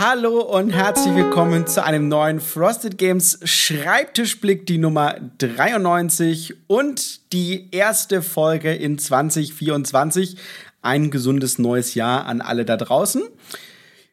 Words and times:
Hallo 0.00 0.42
und 0.42 0.70
herzlich 0.70 1.12
willkommen 1.16 1.66
zu 1.66 1.82
einem 1.82 2.06
neuen 2.06 2.38
Frosted 2.38 2.98
Games 2.98 3.40
Schreibtischblick, 3.42 4.64
die 4.64 4.78
Nummer 4.78 5.16
93 5.38 6.54
und 6.68 7.32
die 7.32 7.66
erste 7.72 8.22
Folge 8.22 8.72
in 8.72 8.96
2024. 9.00 10.36
Ein 10.82 11.10
gesundes 11.10 11.58
neues 11.58 11.96
Jahr 11.96 12.26
an 12.26 12.40
alle 12.40 12.64
da 12.64 12.76
draußen. 12.76 13.22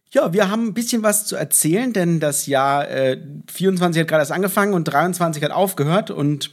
Ja, 0.10 0.34
wir 0.34 0.50
haben 0.50 0.70
ein 0.70 0.74
bisschen 0.74 1.04
was 1.04 1.28
zu 1.28 1.36
erzählen, 1.36 1.94
denn 1.94 2.20
das 2.20 2.48
Jahr 2.48 2.90
äh, 2.90 3.22
24 3.54 4.02
hat 4.02 4.08
gerade 4.08 4.22
erst 4.24 4.32
angefangen 4.32 4.74
und 4.74 4.86
23 4.86 5.44
hat 5.44 5.52
aufgehört 5.52 6.10
und 6.10 6.50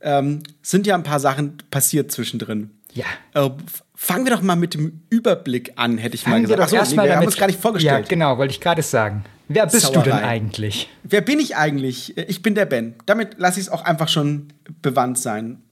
ähm, 0.00 0.42
sind 0.62 0.86
ja 0.86 0.94
ein 0.94 1.02
paar 1.02 1.20
Sachen 1.20 1.58
passiert 1.70 2.10
zwischendrin. 2.10 2.70
Ja. 2.96 3.04
Äh, 3.34 3.50
fangen 3.94 4.24
wir 4.26 4.34
doch 4.34 4.42
mal 4.42 4.56
mit 4.56 4.74
dem 4.74 5.02
Überblick 5.10 5.72
an, 5.76 5.98
hätte 5.98 6.14
ich 6.16 6.22
Fangen 6.22 6.42
mal 6.42 6.48
wir 6.48 6.56
gesagt. 6.56 6.60
doch 6.60 6.64
Achso, 6.64 6.76
erst 6.76 6.96
mal 6.96 7.06
wir 7.06 7.16
haben 7.16 7.26
uns 7.26 7.36
gar 7.36 7.46
nicht 7.46 7.60
vorgestellt. 7.60 8.06
Ja, 8.06 8.08
genau, 8.08 8.38
wollte 8.38 8.52
ich 8.52 8.60
gerade 8.60 8.82
sagen. 8.82 9.24
Wer 9.48 9.66
bist 9.66 9.88
du 9.94 10.00
denn 10.00 10.04
Sauerei. 10.12 10.24
eigentlich? 10.26 10.88
Wer 11.04 11.20
bin 11.20 11.38
ich 11.38 11.56
eigentlich? 11.56 12.16
Ich 12.18 12.42
bin 12.42 12.54
der 12.56 12.66
Ben. 12.66 12.94
Damit 13.06 13.38
lasse 13.38 13.60
ich 13.60 13.66
es 13.66 13.72
auch 13.72 13.82
einfach 13.84 14.08
schon 14.08 14.48
bewandt 14.82 15.18
sein. 15.18 15.62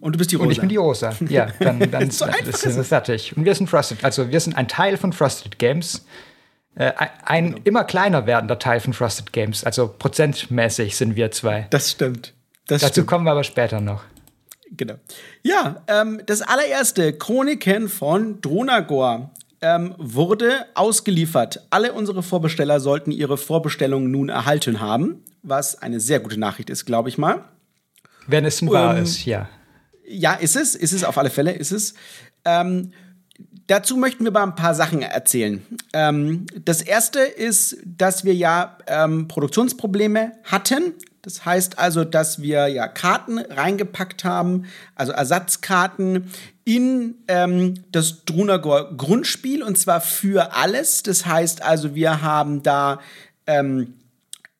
Und 0.00 0.14
du 0.14 0.18
bist 0.18 0.30
die 0.32 0.36
Rosa. 0.36 0.46
Und 0.46 0.52
ich 0.52 0.60
bin 0.60 0.68
die 0.70 0.76
Rosa. 0.76 1.12
Ja, 1.28 1.48
dann, 1.60 1.90
dann 1.90 2.10
So 2.10 2.24
einfach 2.24 2.38
ist 2.46 2.64
ist 2.64 2.76
es 2.76 2.88
fertig. 2.88 3.36
Und 3.36 3.44
wir 3.44 3.54
sind 3.54 3.68
Frosted. 3.68 4.02
Also 4.02 4.30
wir 4.30 4.40
sind 4.40 4.56
ein 4.56 4.66
Teil 4.66 4.96
von 4.96 5.12
Frosted 5.12 5.58
Games. 5.58 6.06
Äh, 6.74 6.92
ein 6.96 7.10
ein 7.24 7.44
Genau. 7.50 7.58
immer 7.64 7.84
kleiner 7.84 8.26
werdender 8.26 8.58
Teil 8.58 8.80
von 8.80 8.94
Frosted 8.94 9.32
Games. 9.32 9.62
Also 9.62 9.88
prozentmäßig 9.98 10.96
sind 10.96 11.14
wir 11.16 11.30
zwei. 11.32 11.66
Das 11.70 11.90
stimmt. 11.90 12.32
Das 12.66 12.80
Dazu 12.80 12.92
stimmt. 12.92 13.06
kommen 13.08 13.24
wir 13.26 13.32
aber 13.32 13.44
später 13.44 13.80
noch. 13.80 14.02
Genau. 14.76 14.94
Ja, 15.42 15.82
ähm, 15.86 16.20
das 16.26 16.42
allererste 16.42 17.12
Chroniken 17.12 17.88
von 17.88 18.40
Dronagor 18.40 19.30
ähm, 19.60 19.94
wurde 19.98 20.66
ausgeliefert. 20.74 21.66
Alle 21.70 21.92
unsere 21.92 22.22
Vorbesteller 22.22 22.80
sollten 22.80 23.12
ihre 23.12 23.36
Vorbestellung 23.36 24.10
nun 24.10 24.28
erhalten 24.28 24.80
haben, 24.80 25.22
was 25.42 25.80
eine 25.80 26.00
sehr 26.00 26.20
gute 26.20 26.38
Nachricht 26.38 26.70
ist, 26.70 26.84
glaube 26.84 27.08
ich 27.08 27.18
mal. 27.18 27.44
Wenn 28.26 28.44
es 28.44 28.64
wahr 28.66 28.96
Ähm, 28.96 29.04
ist, 29.04 29.24
ja. 29.24 29.48
Ja, 30.06 30.34
ist 30.34 30.56
es, 30.56 30.74
ist 30.74 30.92
es 30.92 31.04
auf 31.04 31.16
alle 31.18 31.30
Fälle, 31.30 31.52
ist 31.52 31.70
es. 31.70 31.94
Ähm, 32.44 32.92
dazu 33.66 33.96
möchten 33.96 34.24
wir 34.24 34.32
mal 34.32 34.42
ein 34.42 34.54
paar 34.56 34.74
Sachen 34.74 35.02
erzählen. 35.02 35.64
Ähm, 35.92 36.46
das 36.64 36.82
erste 36.82 37.20
ist, 37.20 37.76
dass 37.84 38.24
wir 38.24 38.34
ja 38.34 38.78
ähm, 38.86 39.28
Produktionsprobleme 39.28 40.32
hatten. 40.44 40.94
Das 41.22 41.44
heißt 41.44 41.78
also, 41.78 42.04
dass 42.04 42.42
wir 42.42 42.66
ja 42.66 42.88
Karten 42.88 43.38
reingepackt 43.38 44.24
haben, 44.24 44.66
also 44.96 45.12
Ersatzkarten 45.12 46.28
in 46.64 47.14
ähm, 47.28 47.74
das 47.92 48.24
Drunagor 48.24 48.96
Grundspiel 48.96 49.62
und 49.62 49.78
zwar 49.78 50.00
für 50.00 50.54
alles. 50.54 51.04
Das 51.04 51.24
heißt 51.24 51.62
also, 51.62 51.94
wir 51.94 52.22
haben 52.22 52.64
da 52.64 53.00
ähm, 53.46 53.94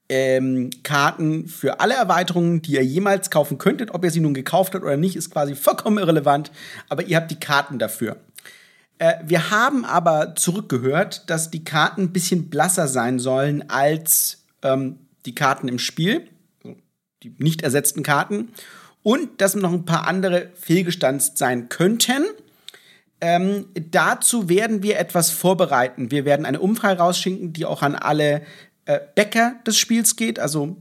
ähm, 0.09 0.71
Karten 0.85 1.49
für 1.49 1.81
alle 1.81 1.95
Erweiterungen, 1.95 2.63
die 2.63 2.75
ihr 2.75 2.85
jemals 2.85 3.31
kaufen 3.31 3.59
könntet. 3.59 3.93
Ob 3.93 4.05
ihr 4.05 4.11
sie 4.11 4.21
nun 4.21 4.35
gekauft 4.35 4.75
habt 4.75 4.85
oder 4.85 4.97
nicht, 4.97 5.17
ist 5.17 5.31
quasi 5.31 5.57
vollkommen 5.57 5.99
irrelevant. 5.99 6.53
Aber 6.89 7.03
ihr 7.03 7.17
habt 7.17 7.31
die 7.31 7.41
Karten 7.41 7.81
dafür. 7.81 8.19
Äh, 8.99 9.15
wir 9.25 9.51
haben 9.51 9.85
aber 9.85 10.37
zurückgehört, 10.37 11.29
dass 11.29 11.51
die 11.51 11.65
Karten 11.65 12.03
ein 12.03 12.13
bisschen 12.13 12.51
blasser 12.51 12.87
sein 12.87 13.19
sollen 13.19 13.69
als 13.69 14.45
ähm, 14.63 14.99
die 15.27 15.35
Karten 15.35 15.67
im 15.67 15.79
Spiel, 15.79 16.29
die 17.23 17.35
nicht 17.39 17.63
ersetzten 17.63 18.03
Karten. 18.03 18.49
Und 19.03 19.41
dass 19.41 19.55
noch 19.55 19.73
ein 19.73 19.85
paar 19.85 20.07
andere 20.07 20.51
fehlgestanzt 20.55 21.37
sein 21.39 21.69
könnten. 21.69 22.25
Ähm, 23.21 23.67
dazu 23.75 24.49
werden 24.49 24.83
wir 24.83 24.99
etwas 24.99 25.31
vorbereiten. 25.31 26.11
Wir 26.11 26.25
werden 26.25 26.47
eine 26.47 26.61
Umfrage 26.61 27.01
rausschicken, 27.01 27.53
die 27.53 27.65
auch 27.67 27.83
an 27.83 27.95
alle 27.95 28.43
äh, 28.85 28.99
Bäcker 29.15 29.55
des 29.67 29.79
Spiels 29.79 30.17
geht, 30.17 30.39
also 30.39 30.77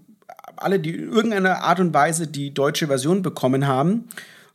alle, 0.56 0.80
die 0.80 0.92
in 0.92 1.12
irgendeiner 1.12 1.64
Art 1.64 1.80
und 1.80 1.94
Weise 1.94 2.28
die 2.28 2.54
deutsche 2.54 2.88
Version 2.88 3.22
bekommen 3.22 3.68
haben, 3.68 4.06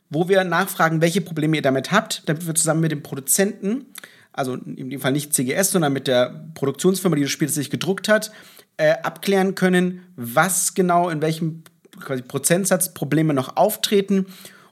wo 0.09 0.29
wir 0.29 0.43
nachfragen, 0.43 1.01
welche 1.01 1.21
Probleme 1.21 1.57
ihr 1.57 1.61
damit 1.61 1.91
habt, 1.91 2.23
damit 2.27 2.47
wir 2.47 2.55
zusammen 2.55 2.81
mit 2.81 2.91
dem 2.91 3.03
Produzenten, 3.03 3.85
also 4.33 4.53
in 4.53 4.89
dem 4.89 4.99
Fall 4.99 5.11
nicht 5.11 5.33
CGS, 5.33 5.71
sondern 5.71 5.93
mit 5.93 6.07
der 6.07 6.45
Produktionsfirma, 6.53 7.15
die 7.15 7.23
das 7.23 7.31
Spiel 7.31 7.49
sich 7.49 7.69
gedruckt 7.69 8.07
hat, 8.07 8.31
äh, 8.77 8.91
abklären 9.03 9.55
können, 9.55 10.03
was 10.15 10.73
genau 10.73 11.09
in 11.09 11.21
welchem 11.21 11.63
quasi 11.99 12.21
Prozentsatz 12.21 12.93
Probleme 12.93 13.33
noch 13.33 13.57
auftreten. 13.57 14.27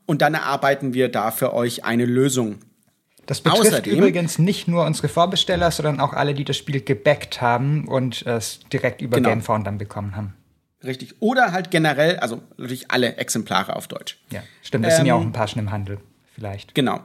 Und 0.05 0.21
dann 0.21 0.33
erarbeiten 0.35 0.93
wir 0.93 1.09
da 1.09 1.31
für 1.31 1.53
euch 1.53 1.83
eine 1.83 2.05
Lösung. 2.05 2.59
Das 3.25 3.41
betrifft 3.41 3.73
außerdem- 3.87 3.91
übrigens 3.97 4.37
nicht 4.37 4.67
nur 4.67 4.85
unsere 4.85 5.07
Vorbesteller, 5.07 5.71
sondern 5.71 5.99
auch 5.99 6.13
alle, 6.13 6.35
die 6.35 6.43
das 6.45 6.57
Spiel 6.57 6.81
gebackt 6.81 7.41
haben 7.41 7.87
und 7.87 8.21
es 8.27 8.59
direkt 8.71 9.01
über 9.01 9.17
Genau. 9.17 9.29
Gamefound 9.29 9.65
dann 9.65 9.79
bekommen 9.79 10.15
haben. 10.15 10.35
Richtig. 10.83 11.15
Oder 11.21 11.51
halt 11.51 11.71
generell, 11.71 12.17
also 12.19 12.43
natürlich 12.57 12.91
alle 12.91 13.15
Exemplare 13.15 13.75
auf 13.75 13.87
Deutsch. 13.87 14.19
Ja, 14.31 14.43
stimmt. 14.61 14.85
Es 14.85 14.97
sind 14.97 15.07
ja 15.07 15.15
Ähm, 15.15 15.21
auch 15.21 15.25
ein 15.25 15.31
paar 15.31 15.47
schon 15.47 15.59
im 15.59 15.71
Handel, 15.71 15.97
vielleicht. 16.35 16.75
Genau. 16.75 16.99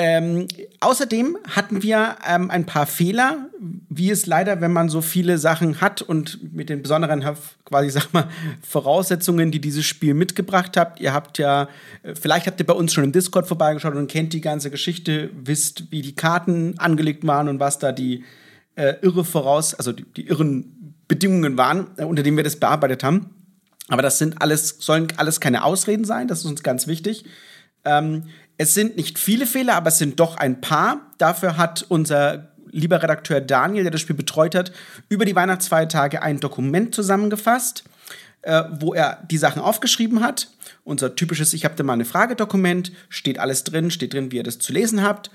Ähm, 0.00 0.46
außerdem 0.78 1.36
hatten 1.56 1.82
wir 1.82 2.18
ähm, 2.24 2.52
ein 2.52 2.66
paar 2.66 2.86
Fehler, 2.86 3.48
wie 3.88 4.12
es 4.12 4.26
leider, 4.26 4.60
wenn 4.60 4.72
man 4.72 4.88
so 4.88 5.00
viele 5.00 5.38
Sachen 5.38 5.80
hat 5.80 6.02
und 6.02 6.54
mit 6.54 6.68
den 6.68 6.82
besonderen 6.82 7.24
quasi 7.64 7.90
sag 7.90 8.12
mal 8.12 8.28
Voraussetzungen, 8.62 9.50
die 9.50 9.60
dieses 9.60 9.84
Spiel 9.84 10.14
mitgebracht 10.14 10.76
habt. 10.76 11.00
Ihr 11.00 11.12
habt 11.12 11.38
ja, 11.38 11.68
äh, 12.04 12.14
vielleicht 12.14 12.46
habt 12.46 12.60
ihr 12.60 12.66
bei 12.66 12.74
uns 12.74 12.92
schon 12.92 13.02
im 13.02 13.10
Discord 13.10 13.48
vorbeigeschaut 13.48 13.96
und 13.96 14.06
kennt 14.06 14.32
die 14.34 14.40
ganze 14.40 14.70
Geschichte, 14.70 15.30
wisst, 15.34 15.90
wie 15.90 16.00
die 16.00 16.14
Karten 16.14 16.78
angelegt 16.78 17.26
waren 17.26 17.48
und 17.48 17.58
was 17.58 17.80
da 17.80 17.90
die 17.90 18.22
äh, 18.76 18.94
irre 19.02 19.24
voraus, 19.24 19.74
also 19.74 19.90
die, 19.90 20.04
die 20.04 20.28
irren 20.28 20.94
Bedingungen 21.08 21.58
waren, 21.58 21.88
äh, 21.96 22.04
unter 22.04 22.22
denen 22.22 22.36
wir 22.36 22.44
das 22.44 22.54
bearbeitet 22.54 23.02
haben. 23.02 23.30
Aber 23.88 24.02
das 24.02 24.18
sind 24.18 24.40
alles, 24.40 24.76
sollen 24.78 25.08
alles 25.16 25.40
keine 25.40 25.64
Ausreden 25.64 26.04
sein, 26.04 26.28
das 26.28 26.38
ist 26.38 26.44
uns 26.44 26.62
ganz 26.62 26.86
wichtig. 26.86 27.24
Ähm, 27.84 28.28
es 28.58 28.74
sind 28.74 28.96
nicht 28.96 29.18
viele 29.18 29.46
Fehler, 29.46 29.76
aber 29.76 29.88
es 29.88 29.98
sind 29.98 30.20
doch 30.20 30.36
ein 30.36 30.60
paar. 30.60 31.12
Dafür 31.16 31.56
hat 31.56 31.86
unser 31.88 32.52
lieber 32.70 33.02
Redakteur 33.02 33.40
Daniel, 33.40 33.84
der 33.84 33.92
das 33.92 34.00
Spiel 34.00 34.16
betreut 34.16 34.54
hat, 34.54 34.72
über 35.08 35.24
die 35.24 35.36
Weihnachtsfeiertage 35.36 36.22
ein 36.22 36.40
Dokument 36.40 36.94
zusammengefasst, 36.94 37.84
äh, 38.42 38.64
wo 38.80 38.94
er 38.94 39.24
die 39.30 39.38
Sachen 39.38 39.62
aufgeschrieben 39.62 40.22
hat. 40.22 40.48
Unser 40.84 41.14
typisches 41.14 41.54
Ich 41.54 41.64
habe 41.64 41.76
da 41.76 41.84
mal 41.84 41.94
eine 41.94 42.04
Frage-Dokument, 42.04 42.92
steht 43.08 43.38
alles 43.38 43.64
drin, 43.64 43.90
steht 43.90 44.12
drin, 44.12 44.32
wie 44.32 44.36
ihr 44.36 44.42
das 44.42 44.58
zu 44.58 44.72
lesen 44.72 45.02
habt. 45.02 45.30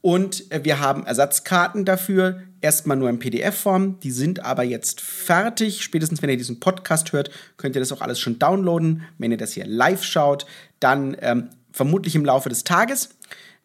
Und 0.00 0.50
äh, 0.50 0.64
wir 0.64 0.80
haben 0.80 1.04
Ersatzkarten 1.04 1.84
dafür, 1.84 2.42
erstmal 2.60 2.96
nur 2.96 3.10
in 3.10 3.18
PDF-Form. 3.18 4.00
Die 4.00 4.10
sind 4.10 4.44
aber 4.44 4.62
jetzt 4.62 5.00
fertig. 5.00 5.82
Spätestens, 5.82 6.22
wenn 6.22 6.30
ihr 6.30 6.36
diesen 6.36 6.60
Podcast 6.60 7.12
hört, 7.12 7.30
könnt 7.56 7.76
ihr 7.76 7.80
das 7.80 7.92
auch 7.92 8.00
alles 8.00 8.18
schon 8.18 8.38
downloaden. 8.38 9.02
Wenn 9.18 9.30
ihr 9.30 9.36
das 9.36 9.52
hier 9.52 9.66
live 9.66 10.02
schaut, 10.04 10.46
dann 10.80 11.16
ähm, 11.20 11.50
vermutlich 11.72 12.14
im 12.14 12.24
Laufe 12.24 12.48
des 12.48 12.64
Tages, 12.64 13.10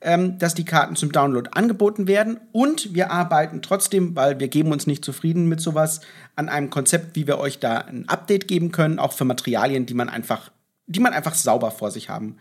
ähm, 0.01 0.37
dass 0.37 0.53
die 0.53 0.65
Karten 0.65 0.95
zum 0.95 1.11
Download 1.11 1.49
angeboten 1.53 2.07
werden. 2.07 2.39
Und 2.51 2.93
wir 2.93 3.11
arbeiten 3.11 3.61
trotzdem, 3.61 4.15
weil 4.15 4.39
wir 4.39 4.47
geben 4.47 4.71
uns 4.71 4.87
nicht 4.87 5.03
zufrieden 5.03 5.47
mit 5.47 5.59
sowas, 5.59 6.01
an 6.35 6.49
einem 6.49 6.69
Konzept, 6.69 7.15
wie 7.15 7.27
wir 7.27 7.39
euch 7.39 7.59
da 7.59 7.79
ein 7.79 8.07
Update 8.07 8.47
geben 8.47 8.71
können, 8.71 8.99
auch 8.99 9.13
für 9.13 9.25
Materialien, 9.25 9.85
die 9.85 9.93
man 9.93 10.09
einfach, 10.09 10.51
die 10.85 10.99
man 10.99 11.13
einfach 11.13 11.33
sauber 11.33 11.71
vor 11.71 11.91
sich 11.91 12.09
haben 12.09 12.37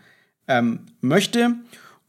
ähm, 0.47 0.85
möchte. 1.01 1.55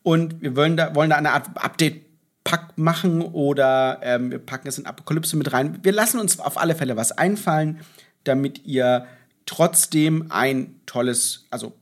Und 0.02 0.40
wir 0.40 0.56
wollen 0.56 0.76
da, 0.76 0.94
wollen 0.94 1.10
da 1.10 1.16
eine 1.16 1.32
Art 1.32 1.48
Update-Pack 1.54 2.76
machen 2.76 3.22
oder 3.22 4.00
ähm, 4.02 4.30
wir 4.30 4.38
packen 4.38 4.68
es 4.68 4.78
in 4.78 4.86
Apokalypse 4.86 5.36
mit 5.36 5.52
rein. 5.52 5.78
Wir 5.82 5.92
lassen 5.92 6.20
uns 6.20 6.38
auf 6.40 6.58
alle 6.58 6.74
Fälle 6.74 6.96
was 6.96 7.12
einfallen, 7.12 7.80
damit 8.24 8.64
ihr 8.64 9.06
trotzdem 9.46 10.26
ein 10.30 10.80
tolles, 10.86 11.46
also 11.50 11.72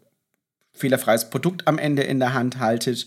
fehlerfreies 0.76 1.30
Produkt 1.30 1.66
am 1.66 1.78
Ende 1.78 2.02
in 2.02 2.18
der 2.18 2.34
Hand 2.34 2.58
haltet. 2.58 3.06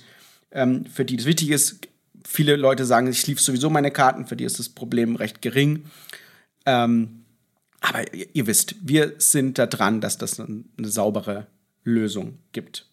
Ähm, 0.51 0.85
für 0.85 1.05
die 1.05 1.17
das 1.17 1.25
wichtig 1.25 1.51
ist, 1.51 1.87
viele 2.27 2.55
Leute 2.55 2.85
sagen, 2.85 3.07
ich 3.07 3.25
lief 3.27 3.39
sowieso 3.39 3.69
meine 3.69 3.91
Karten, 3.91 4.25
für 4.25 4.35
die 4.35 4.43
ist 4.43 4.59
das 4.59 4.69
Problem 4.69 5.15
recht 5.15 5.41
gering. 5.41 5.85
Ähm, 6.65 7.23
aber 7.81 8.13
ihr, 8.13 8.27
ihr 8.33 8.47
wisst, 8.47 8.75
wir 8.81 9.13
sind 9.17 9.57
da 9.57 9.65
dran, 9.65 10.01
dass 10.01 10.17
das 10.17 10.39
eine, 10.39 10.63
eine 10.77 10.87
saubere 10.87 11.47
Lösung 11.83 12.39
gibt. 12.51 12.88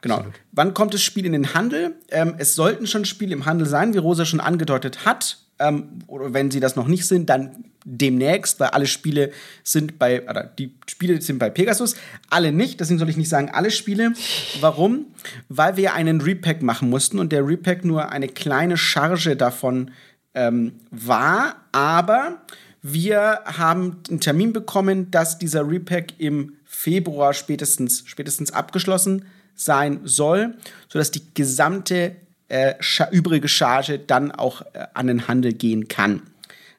Genau. 0.00 0.24
Wann 0.52 0.74
kommt 0.74 0.94
das 0.94 1.02
Spiel 1.02 1.26
in 1.26 1.32
den 1.32 1.54
Handel? 1.54 1.96
Ähm, 2.10 2.34
es 2.38 2.54
sollten 2.54 2.86
schon 2.86 3.04
Spiele 3.04 3.32
im 3.32 3.46
Handel 3.46 3.66
sein, 3.66 3.94
wie 3.94 3.98
Rosa 3.98 4.24
schon 4.24 4.40
angedeutet 4.40 5.04
hat. 5.04 5.38
Ähm, 5.58 6.00
oder 6.06 6.32
wenn 6.32 6.50
sie 6.50 6.60
das 6.60 6.76
noch 6.76 6.86
nicht 6.86 7.06
sind, 7.06 7.28
dann 7.28 7.64
demnächst, 7.84 8.60
weil 8.60 8.68
alle 8.68 8.86
Spiele 8.86 9.32
sind 9.64 9.98
bei, 9.98 10.28
oder 10.28 10.44
die 10.44 10.74
Spiele 10.86 11.20
sind 11.20 11.38
bei 11.38 11.50
Pegasus, 11.50 11.96
alle 12.30 12.52
nicht, 12.52 12.80
deswegen 12.80 12.98
soll 12.98 13.08
ich 13.08 13.16
nicht 13.16 13.28
sagen 13.28 13.50
alle 13.50 13.70
Spiele. 13.70 14.12
Warum? 14.60 15.06
Weil 15.48 15.76
wir 15.76 15.94
einen 15.94 16.20
Repack 16.20 16.62
machen 16.62 16.90
mussten 16.90 17.18
und 17.18 17.32
der 17.32 17.46
Repack 17.46 17.84
nur 17.84 18.10
eine 18.10 18.28
kleine 18.28 18.76
Charge 18.76 19.36
davon 19.36 19.90
ähm, 20.34 20.74
war, 20.90 21.56
aber 21.72 22.42
wir 22.82 23.40
haben 23.44 23.96
einen 24.08 24.20
Termin 24.20 24.52
bekommen, 24.52 25.10
dass 25.10 25.38
dieser 25.38 25.68
Repack 25.68 26.12
im 26.18 26.54
Februar 26.64 27.34
spätestens, 27.34 28.04
spätestens 28.06 28.52
abgeschlossen 28.52 29.24
sein 29.60 30.00
soll, 30.04 30.54
sodass 30.88 31.10
die 31.10 31.22
gesamte 31.34 32.16
äh, 32.48 32.74
scha 32.80 33.08
übrige 33.10 33.48
Charge 33.48 33.98
dann 33.98 34.32
auch 34.32 34.62
äh, 34.72 34.86
an 34.94 35.06
den 35.06 35.28
Handel 35.28 35.52
gehen 35.52 35.88
kann. 35.88 36.22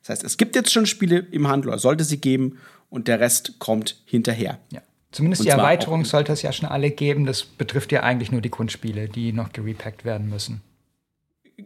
Das 0.02 0.10
heißt, 0.10 0.24
es 0.24 0.38
gibt 0.38 0.56
jetzt 0.56 0.72
schon 0.72 0.86
Spiele 0.86 1.20
im 1.32 1.48
Handel 1.48 1.70
oder 1.70 1.80
sollte 1.80 2.04
sie 2.04 2.20
geben 2.20 2.58
und 2.90 3.08
der 3.08 3.20
Rest 3.20 3.60
kommt 3.60 3.98
hinterher. 4.06 4.60
Ja. 4.72 4.82
Zumindest 5.12 5.42
Und 5.42 5.46
die 5.46 5.52
Erweiterung 5.52 6.06
sollte 6.06 6.32
es 6.32 6.42
ja 6.42 6.52
schon 6.52 6.70
alle 6.70 6.92
geben. 6.92 7.26
Das 7.26 7.44
betrifft 7.44 7.92
ja 7.92 8.04
eigentlich 8.04 8.32
nur 8.32 8.42
die 8.42 8.52
Grundspiele, 8.52 9.10
die 9.10 9.34
noch 9.34 9.52
gerepackt 9.54 10.06
werden 10.06 10.30
müssen. 10.30 10.62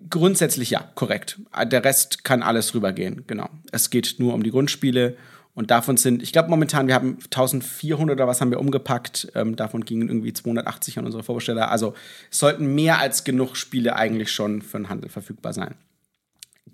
Grundsätzlich 0.09 0.71
ja, 0.71 0.89
korrekt. 0.95 1.39
Der 1.66 1.83
Rest 1.83 2.24
kann 2.24 2.42
alles 2.42 2.74
rübergehen, 2.74 3.25
genau. 3.27 3.50
Es 3.71 3.89
geht 3.89 4.16
nur 4.18 4.33
um 4.33 4.44
die 4.44 4.51
Grundspiele 4.51 5.18
und 5.56 5.70
davon 5.70 5.98
sind, 5.98 6.24
ich 6.24 6.32
glaube 6.32 6.50
momentan, 6.50 6.88
wir 6.88 6.96
haben 6.96 7.18
1400 7.26 8.16
oder 8.16 8.28
was 8.28 8.42
haben 8.42 8.50
wir 8.50 8.60
umgepackt. 8.60 9.32
Ähm, 9.36 9.56
davon 9.56 9.86
gingen 9.86 10.08
irgendwie 10.08 10.34
280 10.34 10.98
an 10.98 11.06
unsere 11.06 11.24
Vorbesteller. 11.24 11.70
Also 11.70 11.94
sollten 12.32 12.74
mehr 12.74 13.00
als 13.00 13.24
genug 13.24 13.56
Spiele 13.56 13.96
eigentlich 13.96 14.32
schon 14.32 14.64
für 14.64 14.78
den 14.78 14.90
Handel 14.90 15.10
verfügbar 15.10 15.54
sein. 15.54 15.76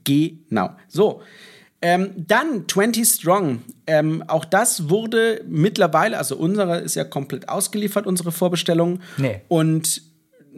Genau. 0.06 0.70
So. 0.88 1.22
Ähm, 1.82 2.12
dann 2.16 2.68
20 2.68 3.06
Strong. 3.06 3.62
Ähm, 3.86 4.24
auch 4.28 4.46
das 4.46 4.90
wurde 4.90 5.44
mittlerweile, 5.48 6.18
also 6.18 6.38
unsere 6.38 6.80
ist 6.80 6.96
ja 6.96 7.04
komplett 7.04 7.50
ausgeliefert, 7.50 8.08
unsere 8.08 8.32
Vorbestellung. 8.32 9.02
Nee. 9.18 9.42
Und 9.50 10.02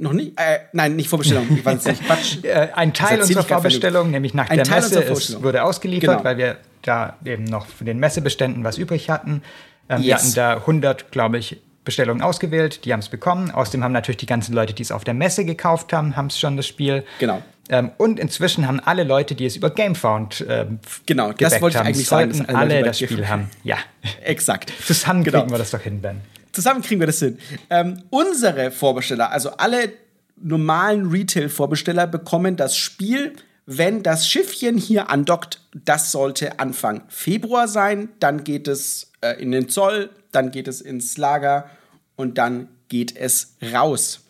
noch 0.01 0.13
nicht, 0.13 0.37
äh, 0.39 0.59
nein, 0.73 0.95
nicht 0.95 1.09
Vorbestellung, 1.09 1.47
ich 1.55 1.63
weiß 1.65 1.85
nicht, 1.85 2.05
Quatsch. 2.05 2.43
Äh, 2.43 2.69
ein 2.73 2.93
Teil 2.93 3.21
unserer 3.21 3.43
Vorbestellung, 3.43 4.11
nämlich 4.11 4.33
nach 4.33 4.49
Ein 4.49 4.57
der 4.57 4.65
Teil 4.65 4.81
Messe, 4.81 4.99
ist, 5.01 5.43
wurde 5.43 5.63
ausgeliefert, 5.63 6.09
Genau. 6.17 6.23
weil 6.23 6.37
wir 6.37 6.57
da 6.81 7.17
eben 7.23 7.43
noch 7.45 7.67
von 7.67 7.85
den 7.85 7.99
Messebeständen 7.99 8.63
was 8.63 8.77
übrig 8.77 9.09
hatten. 9.09 9.43
Ähm, 9.89 10.01
Wir 10.01 10.09
Yes. 10.09 10.21
hatten 10.23 10.33
da 10.35 10.65
100, 10.65 11.11
glaube 11.11 11.37
ich, 11.37 11.61
Bestellungen 11.83 12.21
ausgewählt, 12.21 12.85
die 12.85 12.93
haben 12.93 12.99
es 12.99 13.09
bekommen. 13.09 13.49
Außerdem 13.51 13.83
haben 13.83 13.91
natürlich 13.91 14.17
die 14.17 14.25
ganzen 14.27 14.53
Leute, 14.53 14.73
die 14.73 14.83
es 14.83 14.91
auf 14.91 15.03
der 15.03 15.13
Messe 15.15 15.45
gekauft 15.45 15.93
haben, 15.93 16.15
haben 16.15 16.27
es 16.27 16.39
schon 16.39 16.55
das 16.57 16.67
Spiel. 16.67 17.03
Genau. 17.19 17.41
Ähm, 17.69 17.91
und 17.97 18.19
inzwischen 18.19 18.67
haben 18.67 18.79
alle 18.79 19.03
Leute, 19.03 19.33
die 19.33 19.45
es 19.45 19.55
über 19.55 19.69
GameFound 19.69 20.45
ähm, 20.49 20.79
Genau, 21.05 21.31
das 21.33 21.61
wollte 21.61 21.75
ich 21.75 21.79
haben, 21.79 21.87
eigentlich 21.87 22.07
sagen, 22.07 22.33
sollten 22.33 22.47
dass 22.47 22.55
alle 22.55 22.75
alle 22.75 22.83
das 22.83 22.99
Spiel 22.99 23.27
haben. 23.27 23.49
Ja, 23.63 23.77
Exakt. 24.23 24.71
zusammen 24.85 25.23
Genau. 25.23 25.39
kriegen 25.39 25.51
wir 25.51 25.57
das 25.57 25.71
doch 25.71 25.79
hin, 25.81 26.01
Ben. 26.01 26.21
Zusammen 26.51 26.81
kriegen 26.81 26.99
wir 26.99 27.07
das 27.07 27.19
hin. 27.19 27.37
Ähm, 27.69 28.03
unsere 28.09 28.71
Vorbesteller, 28.71 29.31
also 29.31 29.51
alle 29.51 29.93
normalen 30.35 31.09
Retail-Vorbesteller, 31.09 32.07
bekommen 32.07 32.57
das 32.57 32.75
Spiel, 32.75 33.33
wenn 33.65 34.03
das 34.03 34.27
Schiffchen 34.27 34.77
hier 34.77 35.09
andockt. 35.09 35.61
Das 35.85 36.11
sollte 36.11 36.59
Anfang 36.59 37.03
Februar 37.07 37.67
sein. 37.67 38.09
Dann 38.19 38.43
geht 38.43 38.67
es 38.67 39.11
äh, 39.21 39.41
in 39.41 39.51
den 39.51 39.69
Zoll, 39.69 40.09
dann 40.31 40.51
geht 40.51 40.67
es 40.67 40.81
ins 40.81 41.17
Lager 41.17 41.69
und 42.15 42.37
dann 42.37 42.67
geht 42.87 43.15
es 43.15 43.55
raus. 43.73 44.21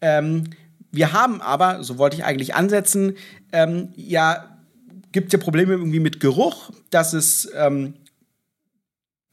Ähm, 0.00 0.50
wir 0.90 1.12
haben 1.12 1.40
aber, 1.40 1.82
so 1.82 1.98
wollte 1.98 2.16
ich 2.16 2.24
eigentlich 2.24 2.54
ansetzen, 2.54 3.16
ähm, 3.52 3.92
ja, 3.96 4.58
gibt 5.12 5.32
ja 5.32 5.38
Probleme 5.38 5.72
irgendwie 5.72 6.00
mit 6.00 6.20
Geruch, 6.20 6.70
dass 6.90 7.12
es 7.12 7.50
ähm, 7.54 7.94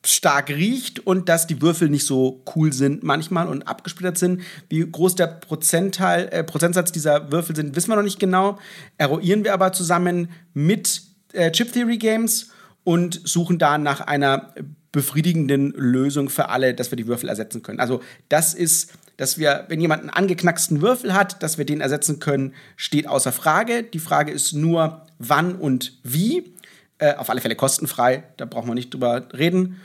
stark 0.06 0.50
riecht 0.50 1.00
und 1.00 1.30
dass 1.30 1.48
die 1.48 1.62
Würfel 1.62 1.89
nicht 1.89 2.06
so 2.06 2.44
cool 2.56 2.74
sind 2.74 3.03
manchmal 3.03 3.48
und 3.48 3.68
abgesplittert 3.68 4.18
sind. 4.18 4.42
Wie 4.68 4.80
groß 4.80 5.15
der 5.15 5.27
Prozentteil, 5.27 6.27
äh, 6.31 6.44
Prozentsatz 6.44 6.92
dieser 6.92 7.31
Würfel 7.31 7.56
sind, 7.56 7.75
wissen 7.75 7.89
wir 7.89 7.95
noch 7.95 8.03
nicht 8.03 8.19
genau. 8.19 8.57
Eruieren 8.98 9.44
wir 9.44 9.53
aber 9.53 9.74
zusammen 9.74 10.30
mit 10.53 11.03
äh, 11.33 11.51
Chip 11.51 11.71
Theory 11.71 11.98
Games 11.98 12.50
und 12.83 13.21
suchen 13.24 13.59
da 13.59 13.77
nach 13.77 14.01
einer 14.01 14.53
befriedigenden 14.92 15.71
Lösung 15.71 16.30
für 16.30 16.50
alle, 16.50 16.74
dass 16.74 16.92
wir 16.92 16.95
die 16.95 17.07
Würfel 17.07 17.30
ersetzen 17.30 17.62
können. 17.62 17.80
Also 17.80 18.01
das 18.27 18.54
ist, 18.54 18.94
dass 19.18 19.38
wir, 19.38 19.65
wenn 19.69 19.80
jemand 19.80 20.01
einen 20.01 20.09
angeknacksten 20.09 20.81
Würfel 20.81 21.13
hat, 21.13 21.44
dass 21.44 21.57
wir 21.57 21.65
den 21.65 21.80
ersetzen 21.80 22.19
können, 22.19 22.54
steht 22.75 23.07
außer 23.07 23.31
Frage. 23.31 23.83
Die 23.83 24.00
Frage 24.00 24.31
ist 24.31 24.54
nur, 24.54 25.06
wann 25.19 25.56
und 25.56 26.00
wie. 26.04 26.54
Äh, 26.97 27.15
auf 27.15 27.30
alle 27.30 27.42
Fälle 27.42 27.56
kostenfrei, 27.56 28.24
da 28.38 28.45
brauchen 28.45 28.68
wir 28.68 28.75
nicht 28.75 28.94
drüber 28.94 29.27
reden. 29.33 29.80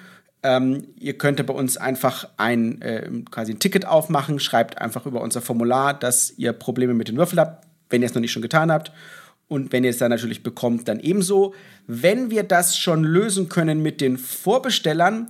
Ähm, 0.46 0.86
ihr 0.96 1.18
könnt 1.18 1.44
bei 1.44 1.52
uns 1.52 1.76
einfach 1.76 2.28
ein, 2.36 2.80
äh, 2.80 3.10
quasi 3.32 3.52
ein 3.52 3.58
Ticket 3.58 3.84
aufmachen, 3.84 4.38
schreibt 4.38 4.80
einfach 4.80 5.04
über 5.04 5.20
unser 5.20 5.42
Formular, 5.42 5.92
dass 5.92 6.32
ihr 6.36 6.52
Probleme 6.52 6.94
mit 6.94 7.08
den 7.08 7.16
Würfeln 7.16 7.40
habt, 7.40 7.66
wenn 7.90 8.00
ihr 8.00 8.06
es 8.06 8.14
noch 8.14 8.20
nicht 8.20 8.30
schon 8.30 8.42
getan 8.42 8.70
habt. 8.70 8.92
Und 9.48 9.72
wenn 9.72 9.82
ihr 9.82 9.90
es 9.90 9.98
dann 9.98 10.10
natürlich 10.10 10.44
bekommt, 10.44 10.86
dann 10.86 11.00
ebenso. 11.00 11.52
Wenn 11.88 12.30
wir 12.30 12.44
das 12.44 12.78
schon 12.78 13.02
lösen 13.02 13.48
können 13.48 13.82
mit 13.82 14.00
den 14.00 14.18
Vorbestellern 14.18 15.26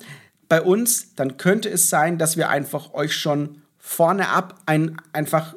bei 0.50 0.60
uns, 0.60 1.14
dann 1.14 1.38
könnte 1.38 1.70
es 1.70 1.88
sein, 1.88 2.18
dass 2.18 2.36
wir 2.36 2.50
einfach 2.50 2.92
euch 2.92 3.16
schon 3.16 3.62
vorne 3.78 4.28
ab 4.28 4.60
ein, 4.66 4.98
einfach 5.14 5.54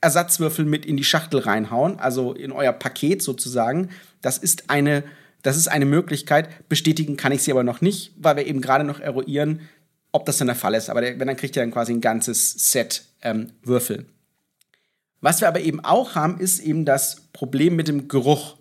Ersatzwürfel 0.00 0.64
mit 0.64 0.86
in 0.86 0.96
die 0.96 1.04
Schachtel 1.04 1.40
reinhauen, 1.40 1.98
also 1.98 2.32
in 2.32 2.52
euer 2.52 2.72
Paket 2.72 3.22
sozusagen. 3.22 3.90
Das 4.22 4.38
ist 4.38 4.70
eine, 4.70 5.04
das 5.44 5.58
ist 5.58 5.68
eine 5.68 5.84
Möglichkeit. 5.84 6.68
Bestätigen 6.68 7.16
kann 7.16 7.30
ich 7.30 7.42
sie 7.42 7.52
aber 7.52 7.62
noch 7.62 7.82
nicht, 7.82 8.12
weil 8.16 8.36
wir 8.36 8.46
eben 8.46 8.62
gerade 8.62 8.82
noch 8.82 8.98
eruieren, 8.98 9.60
ob 10.10 10.24
das 10.24 10.38
dann 10.38 10.46
der 10.46 10.56
Fall 10.56 10.74
ist. 10.74 10.88
Aber 10.88 11.02
der, 11.02 11.20
wenn, 11.20 11.28
dann 11.28 11.36
kriegt 11.36 11.54
ihr 11.54 11.62
dann 11.62 11.70
quasi 11.70 11.92
ein 11.92 12.00
ganzes 12.00 12.72
Set 12.72 13.04
ähm, 13.20 13.52
Würfel. 13.62 14.06
Was 15.20 15.42
wir 15.42 15.48
aber 15.48 15.60
eben 15.60 15.84
auch 15.84 16.14
haben, 16.14 16.40
ist 16.40 16.60
eben 16.60 16.86
das 16.86 17.28
Problem 17.34 17.76
mit 17.76 17.88
dem 17.88 18.08
Geruch. 18.08 18.56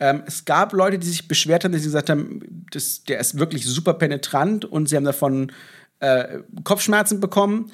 Ähm, 0.00 0.22
es 0.26 0.46
gab 0.46 0.72
Leute, 0.72 0.98
die 0.98 1.06
sich 1.06 1.28
beschwert 1.28 1.64
haben, 1.64 1.72
dass 1.72 1.82
sie 1.82 1.88
gesagt 1.88 2.08
haben, 2.08 2.66
das, 2.70 3.04
der 3.04 3.20
ist 3.20 3.38
wirklich 3.38 3.66
super 3.66 3.92
penetrant 3.94 4.64
und 4.64 4.88
sie 4.88 4.96
haben 4.96 5.04
davon 5.04 5.52
äh, 6.00 6.38
Kopfschmerzen 6.64 7.20
bekommen. 7.20 7.70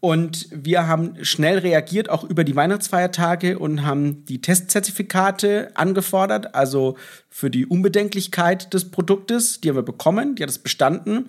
Und 0.00 0.48
wir 0.50 0.86
haben 0.86 1.22
schnell 1.22 1.58
reagiert, 1.58 2.08
auch 2.08 2.24
über 2.24 2.42
die 2.42 2.56
Weihnachtsfeiertage 2.56 3.58
und 3.58 3.84
haben 3.84 4.24
die 4.24 4.40
Testzertifikate 4.40 5.70
angefordert, 5.74 6.54
also 6.54 6.96
für 7.28 7.50
die 7.50 7.66
Unbedenklichkeit 7.66 8.72
des 8.72 8.90
Produktes. 8.90 9.60
Die 9.60 9.68
haben 9.68 9.76
wir 9.76 9.82
bekommen, 9.82 10.36
die 10.36 10.42
hat 10.42 10.48
es 10.50 10.58
bestanden. 10.58 11.28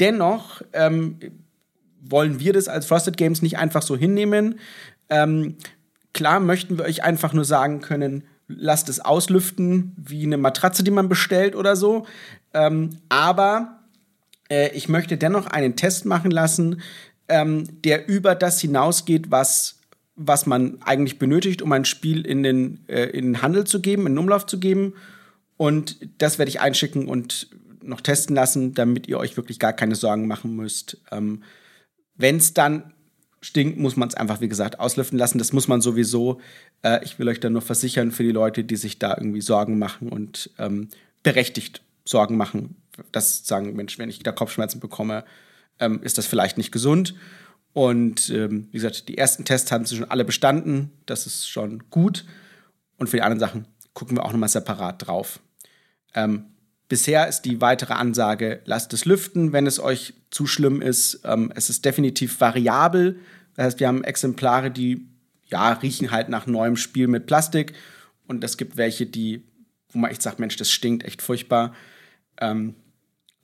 Dennoch 0.00 0.62
ähm, 0.72 1.18
wollen 2.00 2.40
wir 2.40 2.54
das 2.54 2.68
als 2.68 2.86
Frosted 2.86 3.18
Games 3.18 3.42
nicht 3.42 3.58
einfach 3.58 3.82
so 3.82 3.96
hinnehmen. 3.96 4.60
Ähm, 5.10 5.56
klar 6.14 6.40
möchten 6.40 6.78
wir 6.78 6.86
euch 6.86 7.04
einfach 7.04 7.34
nur 7.34 7.44
sagen 7.44 7.82
können, 7.82 8.24
lasst 8.48 8.88
es 8.88 9.00
auslüften 9.00 9.94
wie 9.96 10.24
eine 10.24 10.38
Matratze, 10.38 10.84
die 10.84 10.90
man 10.90 11.10
bestellt 11.10 11.54
oder 11.54 11.76
so. 11.76 12.06
Ähm, 12.54 12.98
aber 13.10 13.80
äh, 14.48 14.70
ich 14.70 14.88
möchte 14.88 15.18
dennoch 15.18 15.46
einen 15.46 15.76
Test 15.76 16.06
machen 16.06 16.30
lassen, 16.30 16.80
ähm, 17.28 17.82
der 17.82 18.08
über 18.08 18.34
das 18.34 18.60
hinausgeht, 18.60 19.30
was, 19.30 19.80
was 20.14 20.46
man 20.46 20.80
eigentlich 20.82 21.18
benötigt, 21.18 21.62
um 21.62 21.72
ein 21.72 21.84
Spiel 21.84 22.26
in 22.26 22.42
den, 22.42 22.80
äh, 22.88 23.04
in 23.06 23.26
den 23.26 23.42
Handel 23.42 23.64
zu 23.64 23.80
geben, 23.80 24.06
in 24.06 24.14
den 24.14 24.18
Umlauf 24.18 24.46
zu 24.46 24.58
geben. 24.58 24.94
Und 25.56 25.98
das 26.18 26.38
werde 26.38 26.50
ich 26.50 26.60
einschicken 26.60 27.08
und 27.08 27.48
noch 27.82 28.00
testen 28.00 28.34
lassen, 28.34 28.74
damit 28.74 29.06
ihr 29.08 29.18
euch 29.18 29.36
wirklich 29.36 29.58
gar 29.58 29.72
keine 29.72 29.94
Sorgen 29.94 30.26
machen 30.26 30.56
müsst. 30.56 30.98
Ähm, 31.10 31.42
Wenn 32.16 32.36
es 32.36 32.52
dann 32.54 32.92
stinkt, 33.40 33.78
muss 33.78 33.96
man 33.96 34.08
es 34.08 34.14
einfach, 34.14 34.40
wie 34.40 34.48
gesagt, 34.48 34.80
auslüften 34.80 35.18
lassen. 35.18 35.38
Das 35.38 35.52
muss 35.52 35.68
man 35.68 35.80
sowieso. 35.80 36.40
Äh, 36.82 37.04
ich 37.04 37.18
will 37.18 37.28
euch 37.28 37.40
dann 37.40 37.52
nur 37.52 37.62
versichern 37.62 38.10
für 38.10 38.24
die 38.24 38.32
Leute, 38.32 38.64
die 38.64 38.76
sich 38.76 38.98
da 38.98 39.16
irgendwie 39.16 39.40
Sorgen 39.40 39.78
machen 39.78 40.08
und 40.08 40.50
ähm, 40.58 40.88
berechtigt 41.22 41.82
Sorgen 42.04 42.36
machen, 42.36 42.76
dass 43.12 43.46
sagen, 43.46 43.74
Mensch, 43.76 43.98
wenn 43.98 44.08
ich 44.08 44.22
da 44.22 44.32
Kopfschmerzen 44.32 44.80
bekomme, 44.80 45.24
ähm, 45.80 46.02
ist 46.02 46.18
das 46.18 46.26
vielleicht 46.26 46.58
nicht 46.58 46.72
gesund. 46.72 47.14
Und 47.72 48.30
ähm, 48.30 48.68
wie 48.70 48.78
gesagt, 48.78 49.08
die 49.08 49.18
ersten 49.18 49.44
Tests 49.44 49.70
haben 49.70 49.84
sie 49.84 49.96
schon 49.96 50.10
alle 50.10 50.24
bestanden. 50.24 50.92
Das 51.04 51.26
ist 51.26 51.48
schon 51.48 51.84
gut. 51.90 52.24
Und 52.96 53.08
für 53.08 53.18
die 53.18 53.22
anderen 53.22 53.40
Sachen 53.40 53.66
gucken 53.92 54.16
wir 54.16 54.24
auch 54.24 54.32
nochmal 54.32 54.48
separat 54.48 55.06
drauf. 55.06 55.40
Ähm, 56.14 56.46
bisher 56.88 57.28
ist 57.28 57.42
die 57.42 57.60
weitere 57.60 57.94
Ansage, 57.94 58.62
lasst 58.64 58.92
es 58.94 59.04
lüften, 59.04 59.52
wenn 59.52 59.66
es 59.66 59.78
euch 59.78 60.14
zu 60.30 60.46
schlimm 60.46 60.80
ist. 60.80 61.20
Ähm, 61.24 61.52
es 61.54 61.68
ist 61.68 61.84
definitiv 61.84 62.40
variabel. 62.40 63.18
Das 63.54 63.66
heißt, 63.66 63.80
wir 63.80 63.88
haben 63.88 64.04
Exemplare, 64.04 64.70
die 64.70 65.08
ja 65.44 65.72
riechen 65.72 66.10
halt 66.10 66.28
nach 66.28 66.46
neuem 66.46 66.76
Spiel 66.76 67.08
mit 67.08 67.26
Plastik. 67.26 67.74
Und 68.26 68.42
es 68.42 68.56
gibt 68.56 68.76
welche, 68.76 69.06
die, 69.06 69.44
wo 69.90 69.98
man 69.98 70.10
echt 70.10 70.22
sagt, 70.22 70.38
Mensch, 70.38 70.56
das 70.56 70.70
stinkt 70.70 71.04
echt 71.04 71.22
furchtbar. 71.22 71.74
Ähm, 72.40 72.74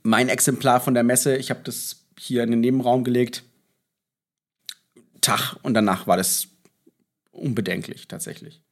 mein 0.03 0.29
Exemplar 0.29 0.81
von 0.81 0.95
der 0.95 1.05
Messe, 1.05 1.37
ich 1.37 1.51
habe 1.51 1.61
das 1.65 2.02
hier 2.23 2.43
in 2.45 2.51
den 2.51 2.61
Nebenraum 2.61 3.05
gelegt. 3.05 3.43
Tag 5.21 5.57
und 5.63 5.75
danach 5.75 6.07
war 6.07 6.17
das 6.17 6.49
unbedenklich 7.33 8.09
tatsächlich. 8.09 8.63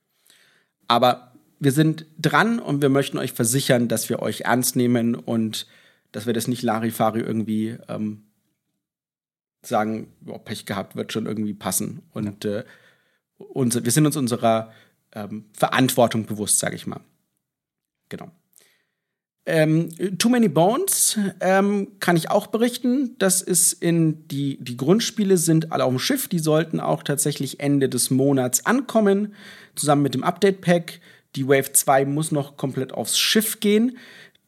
Aber 0.86 1.32
wir 1.58 1.72
sind 1.72 2.06
dran 2.18 2.58
und 2.58 2.80
wir 2.80 2.88
möchten 2.88 3.18
euch 3.18 3.32
versichern, 3.32 3.88
dass 3.88 4.08
wir 4.08 4.20
euch 4.20 4.42
ernst 4.42 4.76
nehmen 4.76 5.14
und 5.14 5.66
dass 6.12 6.26
wir 6.26 6.32
das 6.32 6.48
nicht 6.48 6.62
Larifari 6.62 7.20
irgendwie 7.20 7.76
ähm, 7.88 8.24
sagen, 9.62 10.12
oh, 10.26 10.38
Pech 10.38 10.66
gehabt, 10.66 10.96
wird 10.96 11.12
schon 11.12 11.26
irgendwie 11.26 11.54
passen. 11.54 12.02
Und 12.12 12.44
äh, 12.44 12.64
unser, 13.36 13.84
wir 13.84 13.92
sind 13.92 14.06
uns 14.06 14.16
unserer 14.16 14.72
ähm, 15.12 15.46
Verantwortung 15.52 16.26
bewusst, 16.26 16.58
sage 16.58 16.76
ich 16.76 16.86
mal. 16.86 17.00
Genau. 18.08 18.30
Ähm, 19.46 19.88
Too 20.18 20.28
Many 20.28 20.48
Bones 20.48 21.18
ähm, 21.40 21.88
kann 21.98 22.16
ich 22.16 22.30
auch 22.30 22.48
berichten. 22.48 23.16
Das 23.18 23.40
ist 23.40 23.72
in 23.72 24.28
die, 24.28 24.58
die 24.62 24.76
Grundspiele 24.76 25.36
sind 25.38 25.72
alle 25.72 25.84
auf 25.84 25.90
dem 25.90 25.98
Schiff. 25.98 26.28
Die 26.28 26.38
sollten 26.38 26.78
auch 26.78 27.02
tatsächlich 27.02 27.60
Ende 27.60 27.88
des 27.88 28.10
Monats 28.10 28.66
ankommen, 28.66 29.34
zusammen 29.74 30.02
mit 30.02 30.14
dem 30.14 30.24
Update-Pack. 30.24 31.00
Die 31.36 31.48
Wave 31.48 31.72
2 31.72 32.04
muss 32.04 32.32
noch 32.32 32.56
komplett 32.56 32.92
aufs 32.92 33.18
Schiff 33.18 33.60
gehen. 33.60 33.96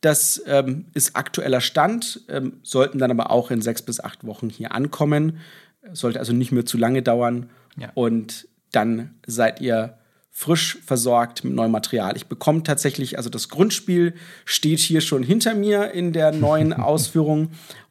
Das 0.02 0.42
ähm, 0.46 0.87
ist 0.94 1.16
aktueller 1.16 1.61
Stand, 1.61 2.22
ähm, 2.28 2.58
sollten 2.62 2.99
dann 2.99 3.12
aber 3.12 3.30
auch 3.30 3.50
in 3.50 3.62
sechs 3.62 3.82
bis 3.82 4.00
acht 4.00 4.26
Wochen 4.26 4.50
hier 4.50 4.72
ankommen. 4.72 5.38
Sollte 5.92 6.18
also 6.18 6.32
nicht 6.32 6.52
mehr 6.52 6.66
zu 6.66 6.76
lange 6.76 7.02
dauern. 7.02 7.50
Ja. 7.76 7.90
Und 7.94 8.49
dann 8.72 9.14
seid 9.26 9.61
ihr 9.61 9.96
frisch 10.34 10.78
versorgt 10.84 11.44
mit 11.44 11.52
neuem 11.52 11.70
Material. 11.70 12.16
Ich 12.16 12.26
bekomme 12.26 12.62
tatsächlich, 12.62 13.18
also 13.18 13.28
das 13.28 13.50
Grundspiel 13.50 14.14
steht 14.46 14.80
hier 14.80 15.02
schon 15.02 15.22
hinter 15.22 15.54
mir 15.54 15.92
in 15.92 16.12
der 16.12 16.32
neuen 16.32 16.72
Ausführung. 16.72 17.50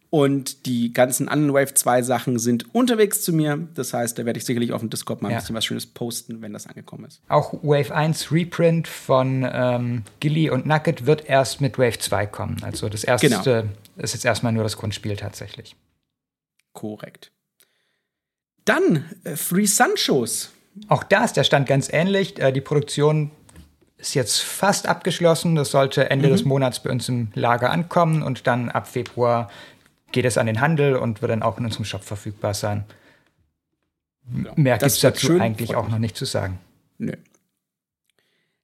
Und 0.10 0.66
die 0.66 0.92
ganzen 0.92 1.30
anderen 1.30 1.54
Wave 1.54 1.74
2 1.74 2.02
Sachen 2.02 2.38
sind 2.38 2.76
unterwegs 2.76 3.22
zu 3.22 3.32
mir. 3.32 3.70
Das 3.76 3.94
heißt, 3.94 4.20
da 4.20 4.26
werde 4.26 4.40
ich 4.40 4.46
sicherlich 4.46 4.74
auf 4.74 4.82
dem 4.82 4.90
Discord 4.90 5.22
mal 5.22 5.30
ein 5.30 5.36
ja. 5.36 5.40
bisschen 5.40 5.56
was 5.56 5.64
Schönes 5.64 5.86
posten, 5.86 6.42
wenn 6.42 6.52
das 6.52 6.68
angekommen 6.68 7.06
ist. 7.06 7.22
Auch 7.30 7.54
Wave 7.64 7.96
1 7.96 8.30
Reprint 8.30 8.90
von 8.90 9.50
ähm, 9.50 10.04
Gilly 10.20 10.50
und 10.50 10.66
Nugget 10.66 11.06
wird 11.06 11.30
erst 11.30 11.62
mit 11.62 11.80
Wave 11.80 11.98
2 11.98 12.26
kommen. 12.26 12.58
Also 12.62 12.90
das 12.90 13.06
erste 13.06 13.30
genau. 13.30 13.70
ist 13.96 14.14
jetzt 14.14 14.26
erstmal 14.26 14.52
nur 14.52 14.64
das 14.64 14.76
Grundspiel 14.76 15.16
tatsächlich. 15.16 15.78
Korrekt. 16.74 17.32
Dann 18.66 19.06
äh, 19.24 19.38
Free 19.38 19.66
Sun 19.66 19.96
Shows. 19.96 20.52
Auch 20.88 21.04
da 21.04 21.24
ist 21.24 21.38
der 21.38 21.44
Stand 21.44 21.68
ganz 21.68 21.92
ähnlich. 21.92 22.40
Äh, 22.40 22.52
die 22.52 22.62
Produktion 22.62 23.32
ist 23.98 24.14
jetzt 24.14 24.40
fast 24.42 24.88
abgeschlossen. 24.88 25.56
Das 25.56 25.72
sollte 25.72 26.10
Ende 26.10 26.28
mhm. 26.28 26.32
des 26.32 26.46
Monats 26.46 26.82
bei 26.82 26.90
uns 26.90 27.08
im 27.10 27.30
Lager 27.34 27.72
ankommen 27.72 28.24
und 28.24 28.48
dann 28.48 28.70
ab 28.70 28.88
Februar 28.88 29.50
geht 30.12 30.26
es 30.26 30.38
an 30.38 30.46
den 30.46 30.60
Handel 30.60 30.96
und 30.96 31.22
wird 31.22 31.32
dann 31.32 31.44
auch 31.44 31.58
in 31.58 31.66
unserem 31.66 31.86
Shop 31.86 32.04
verfügbar 32.04 32.54
sein. 32.54 32.84
Ja, 34.44 34.52
Mehr 34.56 34.78
gibt 34.78 34.92
es 34.92 35.00
dazu 35.00 35.40
eigentlich 35.40 35.76
auch 35.76 35.88
noch 35.88 36.00
nicht 36.00 36.18
zu 36.18 36.26
sagen. 36.26 36.60
Nö. 36.98 37.14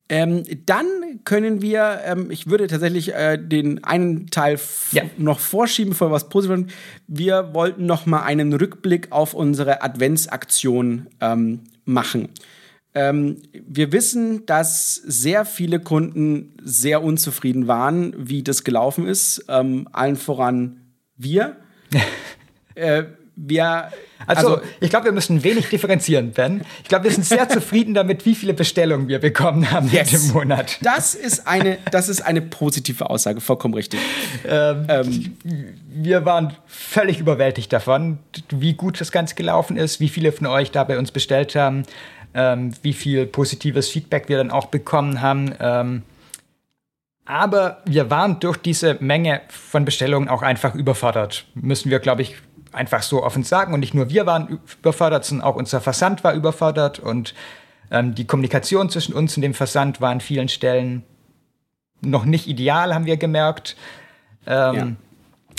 Ähm, 0.09 0.43
dann 0.65 1.19
können 1.25 1.61
wir, 1.61 1.99
ähm, 2.05 2.31
ich 2.31 2.47
würde 2.49 2.67
tatsächlich 2.67 3.13
äh, 3.13 3.37
den 3.37 3.83
einen 3.83 4.27
Teil 4.27 4.57
ja. 4.91 5.03
noch 5.17 5.39
vorschieben, 5.39 5.91
bevor 5.91 6.07
wir 6.09 6.13
was 6.13 6.29
Positives 6.29 6.73
Wir 7.07 7.53
wollten 7.53 7.85
noch 7.85 8.05
mal 8.05 8.23
einen 8.23 8.53
Rückblick 8.53 9.11
auf 9.11 9.33
unsere 9.33 9.81
Adventsaktion 9.81 11.07
ähm, 11.19 11.63
machen. 11.87 12.29
Ähm, 12.93 13.37
wir 13.53 13.91
wissen, 13.91 14.45
dass 14.45 14.95
sehr 14.95 15.45
viele 15.45 15.79
Kunden 15.79 16.57
sehr 16.63 17.03
unzufrieden 17.03 17.67
waren, 17.67 18.13
wie 18.17 18.43
das 18.43 18.63
gelaufen 18.63 19.05
ist. 19.05 19.45
Ähm, 19.49 19.87
allen 19.91 20.15
voran 20.15 20.81
wir. 21.15 21.57
äh, 22.75 23.03
wir 23.37 23.91
also, 24.25 24.55
also, 24.55 24.61
ich 24.79 24.89
glaube, 24.89 25.05
wir 25.05 25.11
müssen 25.11 25.43
wenig 25.43 25.69
differenzieren, 25.69 26.31
Ben. 26.31 26.61
Ich 26.81 26.89
glaube, 26.89 27.05
wir 27.05 27.11
sind 27.11 27.23
sehr 27.23 27.47
zufrieden 27.47 27.93
damit, 27.93 28.25
wie 28.25 28.33
viele 28.33 28.53
Bestellungen 28.53 29.07
wir 29.07 29.19
bekommen 29.19 29.71
haben 29.71 29.89
yes. 29.91 30.11
im 30.11 30.33
Monat. 30.33 30.79
Das 30.81 31.13
ist 31.13 31.47
eine, 31.47 31.77
das 31.91 32.09
ist 32.09 32.21
eine 32.21 32.41
positive 32.41 33.09
Aussage, 33.09 33.39
vollkommen 33.39 33.75
richtig. 33.75 33.99
Ähm, 34.45 34.87
ähm, 34.89 35.37
wir 35.87 36.25
waren 36.25 36.53
völlig 36.65 37.19
überwältigt 37.19 37.71
davon, 37.71 38.17
wie 38.49 38.73
gut 38.73 38.99
das 38.99 39.11
Ganze 39.11 39.35
gelaufen 39.35 39.77
ist, 39.77 39.99
wie 39.99 40.09
viele 40.09 40.31
von 40.31 40.47
euch 40.47 40.71
da 40.71 40.83
bei 40.83 40.97
uns 40.97 41.11
bestellt 41.11 41.55
haben, 41.55 41.83
ähm, 42.33 42.73
wie 42.81 42.93
viel 42.93 43.27
positives 43.27 43.87
Feedback 43.89 44.29
wir 44.29 44.37
dann 44.37 44.49
auch 44.49 44.65
bekommen 44.65 45.21
haben. 45.21 45.53
Ähm, 45.59 46.01
aber 47.25 47.81
wir 47.85 48.09
waren 48.09 48.39
durch 48.39 48.57
diese 48.57 48.97
Menge 48.99 49.41
von 49.49 49.85
Bestellungen 49.85 50.29
auch 50.29 50.41
einfach 50.41 50.73
überfordert. 50.75 51.45
Müssen 51.55 51.91
wir, 51.91 51.99
glaube 51.99 52.21
ich, 52.21 52.35
einfach 52.77 53.01
so 53.01 53.23
offen 53.23 53.43
sagen. 53.43 53.73
Und 53.73 53.81
nicht 53.81 53.93
nur 53.93 54.09
wir 54.09 54.25
waren 54.25 54.59
überfordert, 54.79 55.25
sondern 55.25 55.47
auch 55.47 55.55
unser 55.55 55.81
Versand 55.81 56.23
war 56.23 56.33
überfordert. 56.33 56.99
Und 56.99 57.33
ähm, 57.91 58.15
die 58.15 58.25
Kommunikation 58.25 58.89
zwischen 58.89 59.13
uns 59.13 59.35
und 59.35 59.41
dem 59.41 59.53
Versand 59.53 59.99
war 60.01 60.11
an 60.11 60.21
vielen 60.21 60.47
Stellen 60.47 61.03
noch 62.01 62.25
nicht 62.25 62.47
ideal, 62.47 62.93
haben 62.93 63.05
wir 63.05 63.17
gemerkt. 63.17 63.75
Ähm, 64.45 64.75
ja. 64.75 64.87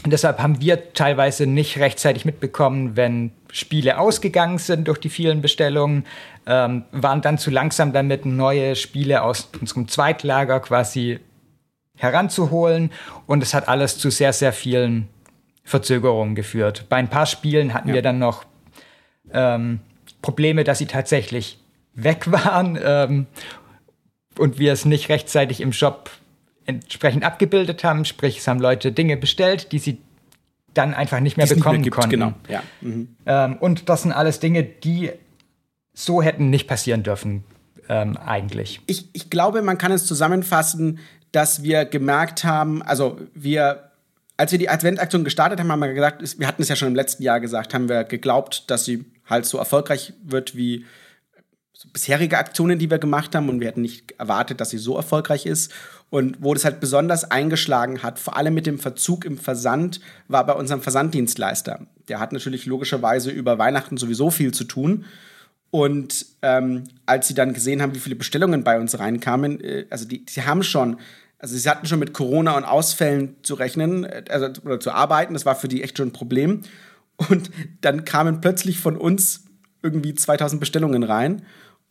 Deshalb 0.07 0.39
haben 0.39 0.61
wir 0.61 0.93
teilweise 0.93 1.47
nicht 1.47 1.79
rechtzeitig 1.79 2.25
mitbekommen, 2.25 2.97
wenn 2.97 3.33
Spiele 3.51 3.99
ausgegangen 3.99 4.59
sind 4.59 4.87
durch 4.87 4.99
die 4.99 5.09
vielen 5.09 5.43
Bestellungen, 5.43 6.07
ähm, 6.47 6.85
waren 6.93 7.21
dann 7.21 7.39
zu 7.39 7.51
langsam 7.51 7.93
damit, 7.93 8.25
neue 8.25 8.77
Spiele 8.77 9.23
aus 9.23 9.51
unserem 9.61 9.89
Zweitlager 9.89 10.61
quasi 10.61 11.19
heranzuholen. 11.97 12.93
Und 13.27 13.43
es 13.43 13.55
hat 13.55 13.69
alles 13.69 13.99
zu 13.99 14.11
sehr, 14.11 14.33
sehr 14.33 14.53
vielen 14.53 15.09
Verzögerungen 15.69 16.35
geführt. 16.35 16.87
Bei 16.89 16.97
ein 16.97 17.09
paar 17.09 17.27
Spielen 17.27 17.75
hatten 17.75 17.89
ja. 17.89 17.97
wir 17.97 18.03
dann 18.03 18.19
noch 18.19 18.47
ähm, 19.33 19.81
Probleme, 20.23 20.65
dass 20.65 20.79
sie 20.79 20.87
tatsächlich 20.87 21.59
weg 21.95 22.31
waren 22.33 22.79
ähm, 22.83 23.27
und 24.39 24.59
wir 24.59 24.73
es 24.73 24.87
nicht 24.87 25.11
rechtzeitig 25.11 25.61
im 25.61 25.75
Shop 25.75 26.11
entsprechend 26.65 27.23
abgebildet 27.23 27.85
haben. 27.85 28.07
Sprich, 28.07 28.39
es 28.39 28.49
haben 28.49 28.61
Leute 28.61 28.93
Dinge 28.93 29.19
bestellt, 29.19 29.73
die 29.73 29.79
sie 29.79 29.99
dann 30.73 30.95
einfach 30.95 31.21
nicht 31.21 31.37
mehr 31.37 31.47
Die's 31.47 31.57
bekommen 31.57 31.81
nicht 31.81 31.81
mehr 31.81 31.85
gibt, 31.85 31.97
konnten. 31.97 32.11
Genau. 32.11 32.33
Ja. 32.49 32.63
Mhm. 32.81 33.17
Ähm, 33.27 33.57
und 33.59 33.91
das 33.91 34.03
sind 34.03 34.13
alles 34.13 34.41
Dinge, 34.41 34.63
die 34.63 35.11
so 35.93 36.23
hätten 36.23 36.49
nicht 36.49 36.67
passieren 36.67 37.03
dürfen, 37.03 37.45
ähm, 37.91 38.17
eigentlich. 38.17 38.81
Ich, 38.87 39.11
ich 39.13 39.29
glaube, 39.29 39.61
man 39.61 39.77
kann 39.77 39.93
es 39.93 40.07
zusammenfassen, 40.07 40.99
dass 41.33 41.63
wir 41.63 41.85
gemerkt 41.85 42.45
haben, 42.45 42.83
also 42.83 43.19
wir, 43.35 43.88
als 44.39 44.53
wir 44.53 44.59
die 44.59 44.71
Adventaktion 44.71 45.25
gestartet 45.25 45.61
haben, 45.61 45.71
haben 45.71 45.81
wir 45.81 45.93
gesagt, 45.93 46.39
wir 46.39 46.47
hatten 46.47 46.63
es 46.63 46.69
ja 46.69 46.77
schon 46.77 46.89
im 46.89 46.95
letzten 46.95 47.23
Jahr 47.23 47.41
gesagt, 47.41 47.75
haben 47.75 47.89
wir 47.89 48.05
geglaubt, 48.05 48.71
dass 48.71 48.85
sie 48.85 49.05
halt 49.27 49.45
so 49.45 49.59
erfolgreich 49.59 50.15
wird 50.25 50.57
wie 50.57 50.87
bisherige 51.93 52.39
Aktionen, 52.39 52.79
die 52.79 52.91
wir 52.91 52.99
gemacht 52.99 53.35
haben 53.35 53.49
und 53.49 53.61
wir 53.61 53.69
hätten 53.69 53.83
nicht 53.83 54.13
erwartet, 54.13 54.61
dass 54.61 54.71
sie 54.71 54.79
so 54.79 54.97
erfolgreich 54.97 55.45
ist. 55.45 55.73
Und 56.11 56.39
wo 56.41 56.55
das 56.55 56.65
halt 56.65 56.81
besonders 56.81 57.31
eingeschlagen 57.31 58.03
hat, 58.03 58.19
vor 58.19 58.37
allem 58.37 58.55
mit 58.55 58.67
dem 58.67 58.79
Verzug 58.79 59.25
im 59.25 59.39
Versand, 59.39 60.01
war 60.27 60.47
bei 60.47 60.55
unserem 60.55 60.81
Versanddienstleister. 60.81 61.87
Der 62.09 62.19
hat 62.19 62.33
natürlich 62.33 62.67
logischerweise 62.67 63.31
über 63.31 63.59
Weihnachten 63.59 63.97
sowieso 63.97 64.31
viel 64.31 64.53
zu 64.53 64.65
tun 64.65 65.05
und 65.71 66.27
ähm, 66.43 66.85
als 67.07 67.29
sie 67.29 67.35
dann 67.35 67.53
gesehen 67.53 67.83
haben, 67.83 67.95
wie 67.95 68.01
viele 68.01 68.17
Bestellungen 68.17 68.65
bei 68.65 68.81
uns 68.81 68.99
reinkamen, 68.99 69.61
äh, 69.61 69.87
also 69.91 70.07
die, 70.07 70.25
sie 70.29 70.45
haben 70.45 70.63
schon, 70.63 70.99
also 71.39 71.57
sie 71.57 71.69
hatten 71.69 71.87
schon 71.87 71.99
mit 71.99 72.13
Corona 72.13 72.57
und 72.57 72.65
Ausfällen 72.65 73.37
zu 73.43 73.55
rechnen, 73.55 74.05
äh, 74.05 74.25
also, 74.29 74.47
oder 74.65 74.81
zu 74.81 74.91
arbeiten, 74.91 75.35
das 75.35 75.47
war 75.47 75.57
für 75.57 75.69
die 75.69 75.83
echt 75.83 75.97
schon 75.97 76.09
ein 76.09 76.13
Problem. 76.13 76.63
Und 77.29 77.51
dann 77.81 78.05
kamen 78.05 78.41
plötzlich 78.41 78.79
von 78.79 78.97
uns 78.97 79.45
irgendwie 79.83 80.15
2000 80.15 80.61
Bestellungen 80.61 81.03
rein 81.03 81.43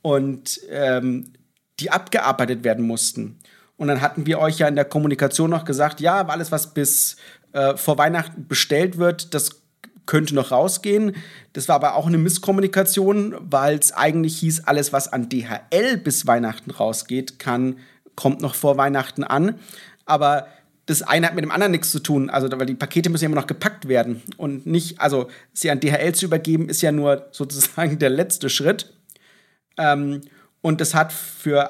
und 0.02 0.62
ähm, 0.70 1.34
die 1.80 1.92
abgearbeitet 1.92 2.64
werden 2.64 2.86
mussten. 2.86 3.40
Und 3.78 3.90
dann 3.90 4.02
hatten 4.02 4.26
wir 4.26 4.40
euch 4.40 4.58
ja 4.58 4.68
in 4.68 4.76
der 4.76 4.86
Kommunikation 4.86 5.50
noch 5.50 5.66
gesagt, 5.66 6.02
ja, 6.02 6.26
alles, 6.28 6.52
was 6.52 6.74
bis 6.74 7.18
äh, 7.52 7.78
vor 7.78 7.98
Weihnachten 7.98 8.48
bestellt 8.48 8.98
wird, 8.98 9.34
das 9.34 9.62
könnte 10.06 10.34
noch 10.34 10.52
rausgehen. 10.52 11.16
Das 11.54 11.68
war 11.68 11.76
aber 11.76 11.96
auch 11.96 12.08
eine 12.08 12.18
Misskommunikation, 12.18 13.36
weil 13.40 13.78
es 13.78 13.92
eigentlich 13.92 14.38
hieß, 14.40 14.62
alles, 14.62 14.94
was 14.94 15.12
an 15.12 15.30
DHL 15.30 15.98
bis 15.98 16.26
Weihnachten 16.26 16.72
rausgeht, 16.72 17.38
kann, 17.38 17.78
kommt 18.18 18.42
noch 18.42 18.56
vor 18.56 18.76
Weihnachten 18.76 19.24
an. 19.24 19.58
Aber 20.06 20.48
das 20.86 21.02
eine 21.02 21.28
hat 21.28 21.36
mit 21.36 21.46
dem 21.46 21.52
anderen 21.52 21.72
nichts 21.72 21.92
zu 21.92 22.00
tun. 22.00 22.30
Also, 22.30 22.50
weil 22.52 22.66
die 22.66 22.76
Pakete 22.76 23.10
müssen 23.10 23.24
ja 23.24 23.28
immer 23.28 23.40
noch 23.40 23.48
gepackt 23.48 23.88
werden. 23.88 24.22
Und 24.36 24.66
nicht, 24.66 25.00
also 25.00 25.30
sie 25.54 25.72
an 25.72 25.80
DHL 25.80 26.14
zu 26.14 26.26
übergeben, 26.26 26.68
ist 26.68 26.82
ja 26.82 26.92
nur 26.92 27.28
sozusagen 27.32 28.00
der 28.00 28.10
letzte 28.10 28.50
Schritt. 28.50 28.94
Ähm, 29.78 30.22
und 30.62 30.82
das 30.82 30.94
hat 30.94 31.14
für 31.14 31.70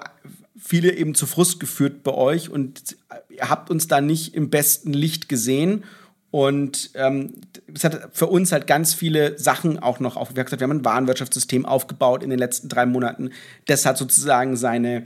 viele 0.58 0.94
eben 0.94 1.14
zu 1.14 1.28
Frust 1.28 1.60
geführt 1.60 2.02
bei 2.02 2.14
euch. 2.14 2.50
Und 2.50 2.96
ihr 3.30 3.50
habt 3.50 3.70
uns 3.70 3.88
da 3.88 4.02
nicht 4.02 4.34
im 4.34 4.50
besten 4.50 4.94
Licht 4.94 5.30
gesehen. 5.30 5.84
Und 6.30 6.92
ähm, 6.96 7.34
es 7.74 7.84
hat 7.84 8.10
für 8.14 8.28
uns 8.28 8.52
halt 8.52 8.68
ganz 8.68 8.94
viele 8.94 9.40
Sachen 9.40 9.80
auch 9.80 10.00
noch 10.00 10.18
aufgewirkt. 10.18 10.52
Wir 10.52 10.60
haben 10.60 10.72
ein 10.72 10.86
Warenwirtschaftssystem 10.86 11.66
aufgebaut 11.66 12.22
in 12.22 12.30
den 12.30 12.40
letzten 12.40 12.70
drei 12.70 12.86
Monaten. 12.86 13.32
Das 13.66 13.86
hat 13.86 13.98
sozusagen 13.98 14.58
seine, 14.58 15.06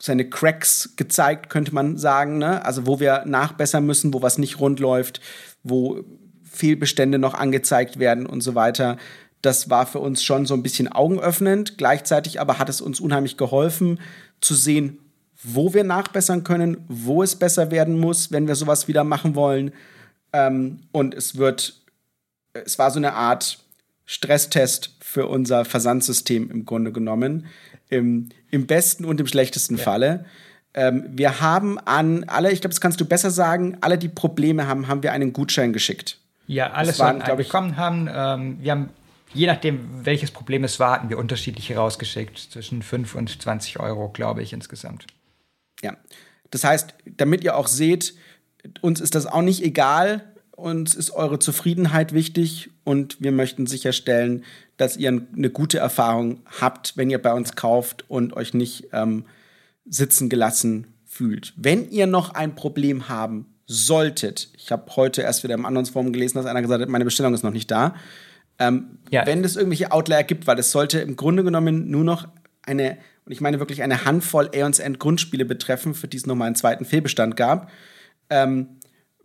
seine 0.00 0.28
Cracks 0.28 0.94
gezeigt, 0.96 1.50
könnte 1.50 1.74
man 1.74 1.96
sagen. 1.96 2.38
Ne? 2.38 2.64
Also 2.64 2.86
wo 2.86 3.00
wir 3.00 3.24
nachbessern 3.26 3.84
müssen, 3.84 4.14
wo 4.14 4.22
was 4.22 4.38
nicht 4.38 4.60
rund 4.60 4.80
läuft, 4.80 5.20
wo 5.62 6.04
Fehlbestände 6.44 7.18
noch 7.18 7.34
angezeigt 7.34 7.98
werden 7.98 8.26
und 8.26 8.40
so 8.40 8.54
weiter. 8.54 8.96
Das 9.42 9.70
war 9.70 9.86
für 9.86 10.00
uns 10.00 10.22
schon 10.22 10.46
so 10.46 10.54
ein 10.54 10.62
bisschen 10.62 10.88
augenöffnend. 10.88 11.78
Gleichzeitig 11.78 12.40
aber 12.40 12.58
hat 12.58 12.68
es 12.68 12.80
uns 12.80 13.00
unheimlich 13.00 13.36
geholfen 13.36 14.00
zu 14.40 14.54
sehen, 14.54 14.98
wo 15.42 15.74
wir 15.74 15.84
nachbessern 15.84 16.42
können, 16.42 16.84
wo 16.88 17.22
es 17.22 17.36
besser 17.36 17.70
werden 17.70 17.98
muss, 17.98 18.32
wenn 18.32 18.48
wir 18.48 18.56
sowas 18.56 18.88
wieder 18.88 19.04
machen 19.04 19.34
wollen 19.34 19.72
ähm, 20.32 20.80
und 20.92 21.14
es 21.14 21.36
wird, 21.36 21.80
es 22.52 22.78
war 22.78 22.90
so 22.90 22.98
eine 22.98 23.14
Art 23.14 23.58
Stresstest 24.04 24.96
für 25.00 25.26
unser 25.26 25.66
Versandsystem 25.66 26.50
im 26.50 26.64
Grunde 26.64 26.92
genommen. 26.92 27.46
Im, 27.90 28.28
im 28.50 28.66
besten 28.66 29.04
und 29.04 29.20
im 29.20 29.26
schlechtesten 29.26 29.76
ja. 29.76 29.82
Falle. 29.82 30.24
Ähm, 30.74 31.04
wir 31.10 31.40
haben 31.40 31.78
an 31.78 32.24
alle, 32.24 32.52
ich 32.52 32.60
glaube, 32.60 32.72
das 32.72 32.80
kannst 32.80 33.00
du 33.00 33.04
besser 33.04 33.30
sagen, 33.30 33.78
alle, 33.80 33.98
die 33.98 34.08
Probleme 34.08 34.66
haben, 34.66 34.88
haben 34.88 35.02
wir 35.02 35.12
einen 35.12 35.32
Gutschein 35.32 35.72
geschickt. 35.72 36.18
Ja, 36.46 36.70
alles, 36.72 36.98
was 36.98 37.26
wir 37.26 37.36
bekommen 37.36 37.76
haben. 37.76 38.08
Ähm, 38.12 38.58
wir 38.60 38.72
haben 38.72 38.90
je 39.34 39.46
nachdem, 39.46 40.04
welches 40.04 40.30
Problem 40.30 40.64
es 40.64 40.80
war, 40.80 40.92
hatten 40.92 41.10
wir 41.10 41.18
unterschiedliche 41.18 41.76
rausgeschickt. 41.76 42.38
Zwischen 42.38 42.82
5 42.82 43.14
und 43.14 43.42
20 43.42 43.80
Euro, 43.80 44.08
glaube 44.08 44.42
ich, 44.42 44.52
insgesamt. 44.52 45.06
Ja. 45.82 45.96
Das 46.50 46.64
heißt, 46.64 46.94
damit 47.04 47.44
ihr 47.44 47.56
auch 47.56 47.66
seht, 47.66 48.14
uns 48.80 49.00
ist 49.00 49.14
das 49.14 49.26
auch 49.26 49.42
nicht 49.42 49.62
egal, 49.62 50.24
uns 50.52 50.94
ist 50.94 51.10
eure 51.10 51.38
Zufriedenheit 51.38 52.12
wichtig 52.12 52.70
und 52.84 53.20
wir 53.20 53.32
möchten 53.32 53.66
sicherstellen, 53.66 54.44
dass 54.78 54.96
ihr 54.96 55.08
eine 55.10 55.50
gute 55.50 55.78
Erfahrung 55.78 56.40
habt, 56.60 56.96
wenn 56.96 57.10
ihr 57.10 57.20
bei 57.20 57.34
uns 57.34 57.54
kauft 57.54 58.04
und 58.08 58.34
euch 58.34 58.54
nicht 58.54 58.88
ähm, 58.92 59.26
sitzen 59.84 60.28
gelassen 60.28 60.86
fühlt. 61.04 61.52
Wenn 61.56 61.90
ihr 61.90 62.06
noch 62.06 62.34
ein 62.34 62.54
Problem 62.54 63.08
haben 63.08 63.46
solltet, 63.66 64.48
ich 64.56 64.72
habe 64.72 64.84
heute 64.96 65.22
erst 65.22 65.44
wieder 65.44 65.54
im 65.54 65.66
anderen 65.66 65.86
Forum 65.86 66.12
gelesen, 66.12 66.38
dass 66.38 66.46
einer 66.46 66.62
gesagt 66.62 66.80
hat, 66.80 66.88
meine 66.88 67.04
Bestellung 67.04 67.34
ist 67.34 67.42
noch 67.42 67.52
nicht 67.52 67.70
da. 67.70 67.94
Ähm, 68.58 68.98
ja. 69.10 69.26
Wenn 69.26 69.44
es 69.44 69.56
irgendwelche 69.56 69.92
Outlier 69.92 70.22
gibt, 70.22 70.46
weil 70.46 70.58
es 70.58 70.70
sollte 70.70 71.00
im 71.00 71.16
Grunde 71.16 71.44
genommen 71.44 71.90
nur 71.90 72.04
noch 72.04 72.28
eine, 72.62 72.98
und 73.24 73.32
ich 73.32 73.40
meine 73.40 73.58
wirklich 73.58 73.82
eine 73.82 74.04
Handvoll 74.04 74.50
Aeons 74.54 74.78
End 74.78 74.98
Grundspiele 74.98 75.44
betreffen, 75.44 75.94
für 75.94 76.08
die 76.08 76.16
es 76.16 76.26
nochmal 76.26 76.46
einen 76.46 76.56
zweiten 76.56 76.84
Fehlbestand 76.84 77.36
gab. 77.36 77.70
Ähm, 78.30 78.78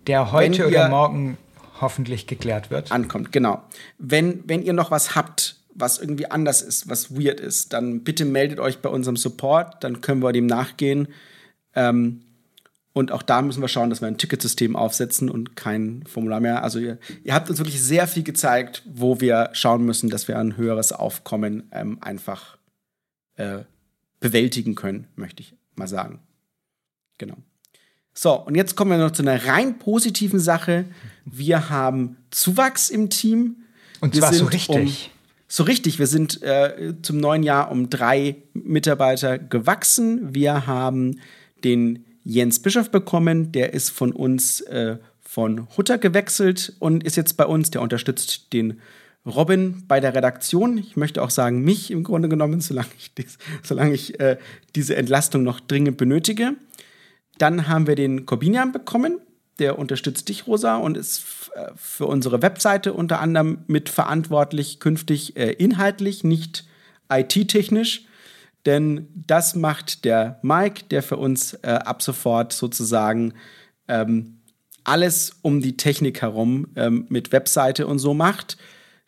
Der 0.08 0.32
heute 0.32 0.68
oder 0.68 0.90
morgen 0.90 1.38
hoffentlich 1.82 2.28
geklärt 2.28 2.70
wird. 2.70 2.92
Ankommt, 2.92 3.32
genau. 3.32 3.64
Wenn, 3.98 4.48
wenn 4.48 4.64
ihr 4.64 4.74
noch 4.74 4.92
was 4.92 5.16
habt, 5.16 5.58
was 5.76 6.00
irgendwie 6.00 6.30
anders 6.30 6.62
ist, 6.62 6.90
was 6.90 7.16
weird 7.16 7.40
ist, 7.40 7.74
dann 7.74 8.04
bitte 8.04 8.26
meldet 8.26 8.60
euch 8.60 8.80
bei 8.80 8.90
unserem 8.90 9.18
Support, 9.18 9.84
dann 9.84 10.02
können 10.02 10.22
wir 10.22 10.32
dem 10.32 10.46
nachgehen. 10.46 11.08
Ähm, 11.76 12.22
und 12.94 13.12
auch 13.12 13.24
da 13.24 13.42
müssen 13.42 13.62
wir 13.62 13.68
schauen, 13.68 13.90
dass 13.90 14.02
wir 14.02 14.08
ein 14.08 14.20
Ticketsystem 14.20 14.76
aufsetzen 14.76 15.30
und 15.30 15.56
kein 15.56 16.04
Formular 16.06 16.40
mehr. 16.40 16.64
Also 16.64 16.78
ihr, 16.78 17.00
ihr 17.24 17.34
habt 17.34 17.50
uns 17.50 17.58
wirklich 17.58 17.82
sehr 17.82 18.08
viel 18.08 18.24
gezeigt, 18.24 18.84
wo 18.86 19.20
wir 19.20 19.50
schauen 19.54 19.84
müssen, 19.84 20.12
dass 20.12 20.28
wir 20.28 20.38
ein 20.38 20.58
höheres 20.58 20.92
Aufkommen 20.92 21.64
ähm, 21.72 21.98
einfach 22.02 22.58
äh, 23.36 23.60
bewältigen 24.20 24.76
können, 24.76 25.08
möchte 25.16 25.42
ich 25.42 25.56
mal 25.76 25.88
sagen. 25.88 26.20
Genau. 27.18 27.38
So, 28.14 28.34
und 28.34 28.56
jetzt 28.56 28.76
kommen 28.76 28.92
wir 28.92 28.98
noch 28.98 29.12
zu 29.12 29.24
einer 29.24 29.46
rein 29.46 29.80
positiven 29.80 30.40
Sache. 30.40 30.86
Wir 31.26 31.70
haben 31.70 32.18
Zuwachs 32.32 32.90
im 32.90 33.10
Team. 33.10 33.58
Und 34.02 34.16
zwar 34.16 34.34
so 34.34 34.46
richtig. 34.46 35.06
Um, 35.08 35.14
so 35.48 35.64
richtig, 35.64 36.00
wir 36.00 36.08
sind 36.08 36.42
äh, 36.42 36.96
zum 37.04 37.18
neuen 37.18 37.44
Jahr 37.44 37.72
um 37.72 37.90
drei 37.90 38.38
Mitarbeiter 38.54 39.38
gewachsen. 39.38 40.34
Wir 40.34 40.66
haben 40.66 41.20
den 41.64 42.06
Jens 42.24 42.60
Bischof 42.60 42.90
bekommen. 42.90 43.52
Der 43.52 43.74
ist 43.74 43.90
von 43.90 44.12
uns 44.12 44.62
äh, 44.62 44.98
von 45.22 45.68
Hutter 45.78 45.98
gewechselt 45.98 46.74
und 46.80 47.04
ist 47.04 47.18
jetzt 47.18 47.38
bei 47.38 47.46
uns. 47.46 47.72
Der 47.72 47.82
unterstützt 47.82 48.52
den 48.54 48.80
Robin 49.26 49.84
bei 49.88 50.00
der 50.00 50.16
Redaktion. 50.16 50.78
Ich 50.78 50.96
möchte 50.96 51.22
auch 51.22 51.30
sagen, 51.30 51.64
mich 51.64 51.92
im 51.92 52.04
Grunde 52.04 52.30
genommen, 52.30 52.60
solange 52.62 52.90
ich, 52.98 53.14
dies, 53.14 53.38
solange 53.64 53.94
ich 53.94 54.20
äh, 54.20 54.38
diese 54.76 54.96
Entlastung 54.96 55.44
noch 55.44 55.60
dringend 55.60 55.98
benötige. 55.98 56.56
Dann 57.38 57.68
haben 57.68 57.88
wir 57.88 57.96
den 57.96 58.26
Corbinian 58.26 58.72
bekommen. 58.72 59.20
Der 59.60 59.78
unterstützt 59.78 60.30
dich, 60.30 60.48
Rosa, 60.48 60.78
und 60.78 60.98
ist 60.98 61.52
äh, 61.56 61.72
für 61.76 62.08
unsere 62.08 62.42
Webseite 62.42 62.94
unter 62.94 63.20
anderem 63.20 63.60
mitverantwortlich, 63.68 64.80
künftig 64.80 65.36
äh, 65.38 65.52
inhaltlich, 65.52 66.24
nicht 66.24 66.66
IT-technisch. 67.12 68.06
Denn 68.66 69.08
das 69.14 69.56
macht 69.56 70.06
der 70.06 70.40
Mike, 70.42 70.86
der 70.90 71.04
für 71.04 71.18
uns 71.18 71.54
äh, 71.56 71.68
ab 71.68 72.02
sofort 72.02 72.54
sozusagen 72.54 73.34
ähm, 73.88 74.40
alles 74.84 75.38
um 75.42 75.62
die 75.62 75.78
Technik 75.78 76.22
herum 76.22 76.68
ähm, 76.76 77.06
mit 77.10 77.32
Webseite 77.32 77.88
und 77.88 78.00
so 78.00 78.14
macht, 78.14 78.58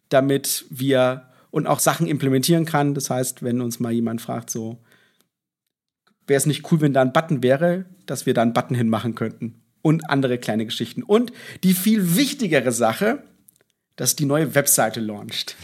damit 0.10 0.65
wir 0.70 1.27
und 1.51 1.67
auch 1.67 1.79
Sachen 1.79 2.08
implementieren 2.08 2.65
kann. 2.65 2.94
Das 2.94 3.10
heißt, 3.10 3.44
wenn 3.44 3.62
uns 3.62 3.79
mal 3.79 3.91
jemand 3.91 4.22
fragt, 4.22 4.50
so, 4.50 4.77
wäre 6.27 6.38
es 6.38 6.46
nicht 6.46 6.72
cool, 6.72 6.82
wenn 6.82 6.94
da 6.94 7.01
ein 7.01 7.13
Button 7.13 7.44
wäre, 7.44 7.86
dass 8.05 8.25
wir 8.25 8.34
da 8.34 8.41
einen 8.41 8.53
Button 8.53 8.75
hinmachen 8.75 9.15
könnten. 9.15 9.62
Und 9.82 10.10
andere 10.10 10.39
kleine 10.39 10.65
Geschichten. 10.65 11.03
Und 11.03 11.32
die 11.63 11.74
viel 11.74 12.15
wichtigere 12.15 12.72
Sache, 12.72 13.24
dass 13.96 14.16
die 14.16 14.25
neue 14.25 14.55
Webseite 14.55 15.00
launcht. 15.00 15.55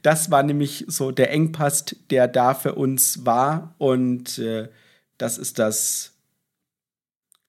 Das 0.00 0.30
war 0.30 0.42
nämlich 0.42 0.84
so 0.88 1.12
der 1.12 1.30
Engpass, 1.30 1.84
der 2.10 2.26
da 2.26 2.54
für 2.54 2.74
uns 2.74 3.24
war. 3.26 3.74
Und 3.78 4.38
äh, 4.38 4.68
das 5.18 5.38
ist 5.38 5.58
das, 5.58 6.14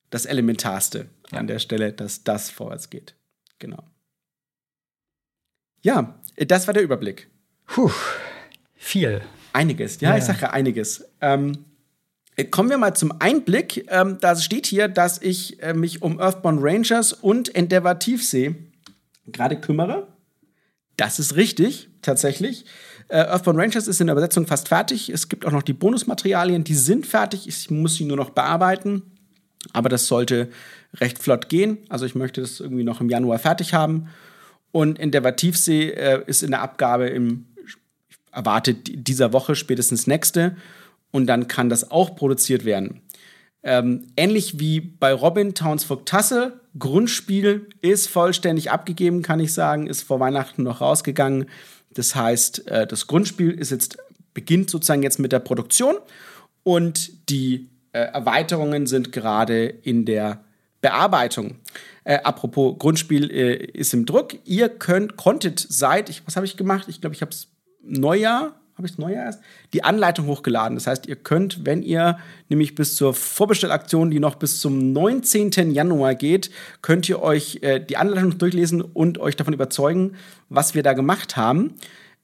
das 0.10 0.26
Elementarste 0.26 1.10
ja. 1.32 1.40
an 1.40 1.48
der 1.48 1.60
Stelle, 1.60 1.94
dass 1.94 2.24
das 2.24 2.50
vorwärts 2.50 2.90
geht. 2.90 3.16
Genau. 3.60 3.84
Ja, 5.82 6.20
das 6.38 6.68
war 6.68 6.74
der 6.74 6.84
Überblick. 6.84 7.30
Puh, 7.66 7.92
viel. 8.76 9.22
Einiges, 9.54 10.02
ja, 10.02 10.12
ja. 10.12 10.18
ich 10.18 10.24
sage 10.24 10.52
einiges. 10.52 11.06
Ähm, 11.22 11.66
kommen 12.50 12.70
wir 12.70 12.78
mal 12.78 12.96
zum 12.96 13.14
Einblick. 13.20 13.86
Ähm, 13.90 14.18
da 14.20 14.36
steht 14.36 14.66
hier, 14.66 14.88
dass 14.88 15.22
ich 15.22 15.62
äh, 15.62 15.74
mich 15.74 16.02
um 16.02 16.20
Earthbound 16.20 16.60
Rangers 16.62 17.14
und 17.14 17.54
Endeavor 17.56 18.00
Tiefsee 18.00 18.56
gerade 19.28 19.60
kümmere. 19.60 20.08
Das 20.98 21.20
ist 21.20 21.36
richtig, 21.36 21.90
tatsächlich. 22.02 22.66
Äh, 23.08 23.18
Earthbound 23.18 23.60
Rangers 23.60 23.88
ist 23.88 24.02
in 24.02 24.08
der 24.08 24.14
Übersetzung 24.14 24.48
fast 24.48 24.68
fertig. 24.68 25.10
Es 25.10 25.30
gibt 25.30 25.46
auch 25.46 25.52
noch 25.52 25.64
die 25.64 25.74
Bonusmaterialien, 25.74 26.64
die 26.64 26.76
sind 26.76 27.06
fertig. 27.06 27.48
Ich 27.48 27.70
muss 27.70 27.96
sie 27.96 28.06
nur 28.06 28.18
noch 28.18 28.32
bearbeiten. 28.32 29.04
Aber 29.72 29.90
das 29.90 30.08
sollte 30.08 30.50
recht 30.96 31.20
flott 31.20 31.50
gehen. 31.50 31.78
Also 31.90 32.06
ich 32.06 32.16
möchte 32.16 32.42
das 32.42 32.60
irgendwie 32.60 32.84
noch 32.84 33.02
im 33.02 33.10
Januar 33.10 33.40
fertig 33.40 33.74
haben. 33.74 34.10
Und 34.72 35.00
Endeavor 35.00 35.36
Tiefsee 35.36 35.90
äh, 35.90 36.24
ist 36.26 36.44
in 36.44 36.52
der 36.52 36.62
Abgabe 36.62 37.08
im, 37.08 37.46
erwartet 38.32 38.90
dieser 38.92 39.32
Woche, 39.34 39.56
spätestens 39.56 40.08
nächste. 40.08 40.56
Und 41.14 41.28
dann 41.28 41.48
kann 41.48 41.70
das 41.70 41.90
auch 41.92 42.16
produziert 42.16 42.66
werden. 42.66 43.02
Ähm, 43.64 44.08
ähnlich 44.18 44.60
wie 44.60 44.82
bei 44.82 45.14
Robin 45.14 45.54
Townsfolk 45.54 46.06
Tasse. 46.06 46.60
Grundspiel 46.78 47.70
ist 47.82 48.10
vollständig 48.10 48.72
abgegeben, 48.72 49.22
kann 49.22 49.40
ich 49.40 49.54
sagen, 49.54 49.88
ist 49.88 50.02
vor 50.02 50.20
Weihnachten 50.20 50.64
noch 50.64 50.82
rausgegangen. 50.82 51.46
Das 51.94 52.16
heißt, 52.16 52.68
äh, 52.68 52.86
das 52.86 53.08
Grundspiel 53.08 53.52
ist 53.52 53.72
jetzt, 53.72 53.98
beginnt 54.34 54.70
sozusagen 54.70 55.04
jetzt 55.04 55.20
mit 55.20 55.32
der 55.32 55.40
Produktion 55.40 55.96
und 56.64 57.30
die 57.30 57.70
äh, 57.94 58.00
Erweiterungen 58.00 58.88
sind 58.88 59.12
gerade 59.12 59.66
in 59.68 60.06
der 60.06 60.44
Bearbeitung. 60.82 61.60
Äh, 62.04 62.20
apropos 62.24 62.78
Grundspiel 62.80 63.32
äh, 63.32 63.56
ist 63.56 63.94
im 63.94 64.06
Druck. 64.06 64.36
Ihr 64.44 64.68
könnt, 64.68 65.16
konntet 65.16 65.66
seit, 65.70 66.10
ich, 66.10 66.26
was 66.26 66.36
habe 66.36 66.46
ich 66.46 66.58
gemacht? 66.58 66.88
Ich 66.90 67.00
glaube, 67.00 67.16
ich 67.16 67.22
habe 67.22 67.32
es 67.32 67.48
Neujahr 67.82 68.60
habe 68.76 68.88
ich 68.88 68.94
es 68.94 68.98
Neujahr 68.98 69.26
erst, 69.26 69.42
die 69.74 69.84
Anleitung 69.84 70.26
hochgeladen. 70.26 70.76
Das 70.76 70.88
heißt, 70.88 71.06
ihr 71.06 71.16
könnt, 71.16 71.66
wenn 71.66 71.84
ihr 71.84 72.18
nämlich 72.50 72.74
bis 72.76 72.96
zur 72.96 73.14
Vorbestellaktion, 73.14 74.10
die 74.10 74.20
noch 74.20 74.36
bis 74.36 74.60
zum 74.60 74.94
19. 74.94 75.72
Januar 75.72 76.16
geht, 76.16 76.50
könnt 76.82 77.08
ihr 77.08 77.22
euch 77.22 77.60
äh, 77.62 77.80
die 77.80 77.98
Anleitung 77.98 78.38
durchlesen 78.38 78.82
und 78.82 79.20
euch 79.20 79.36
davon 79.36 79.54
überzeugen, 79.54 80.16
was 80.50 80.74
wir 80.74 80.82
da 80.82 80.94
gemacht 80.94 81.38
haben. 81.38 81.76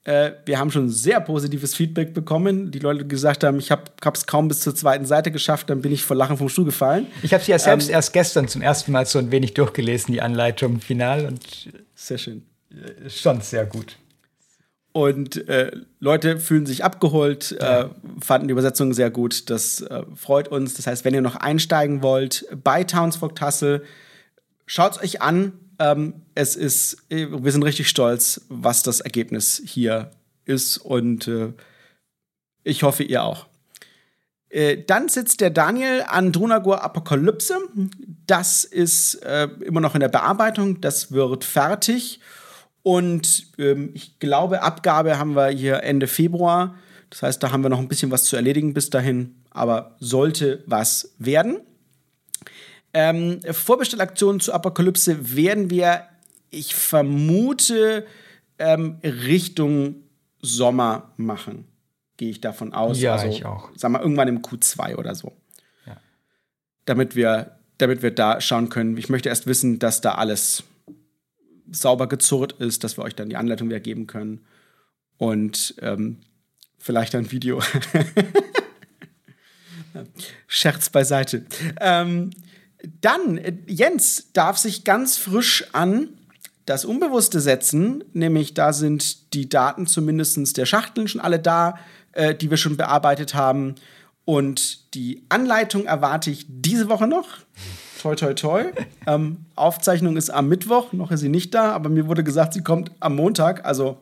Äh, 0.04 0.32
wir 0.46 0.58
haben 0.58 0.70
schon 0.70 0.88
sehr 0.88 1.20
positives 1.20 1.74
Feedback 1.74 2.14
bekommen. 2.14 2.70
Die 2.72 2.78
Leute 2.78 3.06
gesagt 3.06 3.44
haben, 3.44 3.58
ich 3.58 3.70
habe 3.70 3.84
es 4.12 4.26
kaum 4.26 4.48
bis 4.48 4.60
zur 4.60 4.74
zweiten 4.74 5.04
Seite 5.04 5.30
geschafft, 5.30 5.70
dann 5.70 5.82
bin 5.82 5.92
ich 5.92 6.04
vor 6.04 6.16
Lachen 6.16 6.36
vom 6.36 6.48
Stuhl 6.48 6.64
gefallen. 6.64 7.06
Ich 7.22 7.32
habe 7.32 7.44
sie 7.44 7.52
ja 7.52 7.58
selbst 7.58 7.88
ähm, 7.88 7.94
erst 7.94 8.12
gestern 8.12 8.48
zum 8.48 8.62
ersten 8.62 8.92
Mal 8.92 9.06
so 9.06 9.18
ein 9.18 9.30
wenig 9.30 9.54
durchgelesen, 9.54 10.12
die 10.12 10.22
Anleitung 10.22 10.80
final. 10.80 11.26
Und 11.26 11.70
sehr 11.94 12.18
schön. 12.18 12.42
Schon 13.08 13.40
sehr 13.40 13.66
gut. 13.66 13.96
Und 14.92 15.48
äh, 15.48 15.70
Leute 16.00 16.38
fühlen 16.40 16.66
sich 16.66 16.82
abgeholt, 16.82 17.56
ja. 17.60 17.82
äh, 17.82 17.88
fanden 18.20 18.48
die 18.48 18.52
Übersetzung 18.52 18.92
sehr 18.92 19.10
gut. 19.10 19.48
Das 19.48 19.82
äh, 19.82 20.02
freut 20.16 20.48
uns. 20.48 20.74
Das 20.74 20.86
heißt, 20.86 21.04
wenn 21.04 21.14
ihr 21.14 21.20
noch 21.20 21.36
einsteigen 21.36 22.02
wollt 22.02 22.46
bei 22.64 22.82
Townsfolk 22.82 23.36
Tassel, 23.36 23.84
schaut 24.66 24.92
es 24.92 25.02
euch 25.02 25.22
an. 25.22 25.52
Ähm, 25.78 26.14
es 26.34 26.56
ist, 26.56 27.04
äh, 27.08 27.28
wir 27.30 27.52
sind 27.52 27.62
richtig 27.62 27.88
stolz, 27.88 28.40
was 28.48 28.82
das 28.82 29.00
Ergebnis 29.00 29.62
hier 29.64 30.10
ist. 30.44 30.78
Und 30.78 31.28
äh, 31.28 31.52
ich 32.64 32.82
hoffe, 32.82 33.04
ihr 33.04 33.22
auch. 33.22 33.46
Äh, 34.48 34.82
dann 34.84 35.08
sitzt 35.08 35.40
der 35.40 35.50
Daniel 35.50 36.02
an 36.08 36.32
Drunagor 36.32 36.82
Apokalypse. 36.82 37.56
Das 38.26 38.64
ist 38.64 39.14
immer 39.60 39.80
noch 39.80 39.94
in 39.94 40.00
der 40.00 40.08
Bearbeitung. 40.08 40.80
Das 40.80 41.12
wird 41.12 41.44
fertig. 41.44 42.20
Und 42.82 43.46
ähm, 43.58 43.90
ich 43.94 44.18
glaube, 44.18 44.62
Abgabe 44.62 45.18
haben 45.18 45.36
wir 45.36 45.48
hier 45.48 45.82
Ende 45.82 46.06
Februar. 46.06 46.74
Das 47.10 47.22
heißt, 47.22 47.42
da 47.42 47.52
haben 47.52 47.62
wir 47.62 47.68
noch 47.68 47.78
ein 47.78 47.88
bisschen 47.88 48.10
was 48.10 48.24
zu 48.24 48.36
erledigen 48.36 48.72
bis 48.72 48.88
dahin, 48.90 49.34
aber 49.50 49.96
sollte 49.98 50.62
was 50.66 51.14
werden. 51.18 51.60
Ähm, 52.92 53.40
Vorbestellaktionen 53.50 54.40
zu 54.40 54.52
Apokalypse 54.52 55.36
werden 55.36 55.70
wir, 55.70 56.04
ich 56.50 56.74
vermute, 56.74 58.06
ähm, 58.58 58.98
Richtung 59.04 59.96
Sommer 60.40 61.12
machen. 61.16 61.66
Gehe 62.16 62.30
ich 62.30 62.40
davon 62.40 62.72
aus. 62.72 63.00
Ja, 63.00 63.14
also, 63.14 63.26
ich 63.26 63.44
auch. 63.44 63.70
Sagen 63.76 63.94
wir 63.94 64.00
irgendwann 64.00 64.28
im 64.28 64.42
Q2 64.42 64.96
oder 64.96 65.14
so. 65.14 65.32
Ja. 65.86 65.96
Damit 66.84 67.14
wir, 67.14 67.58
damit 67.78 68.02
wir 68.02 68.10
da 68.10 68.40
schauen 68.40 68.68
können. 68.68 68.96
Ich 68.96 69.08
möchte 69.08 69.28
erst 69.28 69.46
wissen, 69.46 69.78
dass 69.78 70.00
da 70.00 70.16
alles 70.16 70.64
sauber 71.70 72.08
gezurrt 72.08 72.52
ist, 72.52 72.84
dass 72.84 72.96
wir 72.96 73.04
euch 73.04 73.14
dann 73.14 73.28
die 73.28 73.36
Anleitung 73.36 73.68
wieder 73.68 73.80
geben 73.80 74.06
können. 74.06 74.40
Und 75.18 75.74
ähm, 75.80 76.18
vielleicht 76.78 77.14
ein 77.14 77.30
Video. 77.30 77.60
Scherz 80.46 80.90
beiseite. 80.90 81.44
Ähm, 81.80 82.30
dann, 83.00 83.40
Jens 83.66 84.32
darf 84.32 84.58
sich 84.58 84.84
ganz 84.84 85.16
frisch 85.16 85.64
an 85.72 86.08
das 86.66 86.84
Unbewusste 86.84 87.40
setzen, 87.40 88.04
nämlich 88.12 88.54
da 88.54 88.72
sind 88.72 89.34
die 89.34 89.48
Daten 89.48 89.86
zumindest 89.86 90.56
der 90.56 90.66
Schachteln 90.66 91.08
schon 91.08 91.20
alle 91.20 91.40
da, 91.40 91.78
äh, 92.12 92.34
die 92.34 92.50
wir 92.50 92.56
schon 92.56 92.76
bearbeitet 92.76 93.34
haben. 93.34 93.74
Und 94.24 94.94
die 94.94 95.24
Anleitung 95.28 95.86
erwarte 95.86 96.30
ich 96.30 96.46
diese 96.48 96.88
Woche 96.88 97.08
noch. 97.08 97.28
Toi, 98.00 98.14
toi, 98.14 98.32
toi. 98.32 98.64
ähm, 99.06 99.44
Aufzeichnung 99.56 100.16
ist 100.16 100.30
am 100.30 100.48
Mittwoch, 100.48 100.92
noch 100.94 101.10
ist 101.10 101.20
sie 101.20 101.28
nicht 101.28 101.54
da, 101.54 101.72
aber 101.72 101.90
mir 101.90 102.06
wurde 102.06 102.24
gesagt, 102.24 102.54
sie 102.54 102.62
kommt 102.62 102.92
am 103.00 103.14
Montag, 103.14 103.66
also 103.66 103.98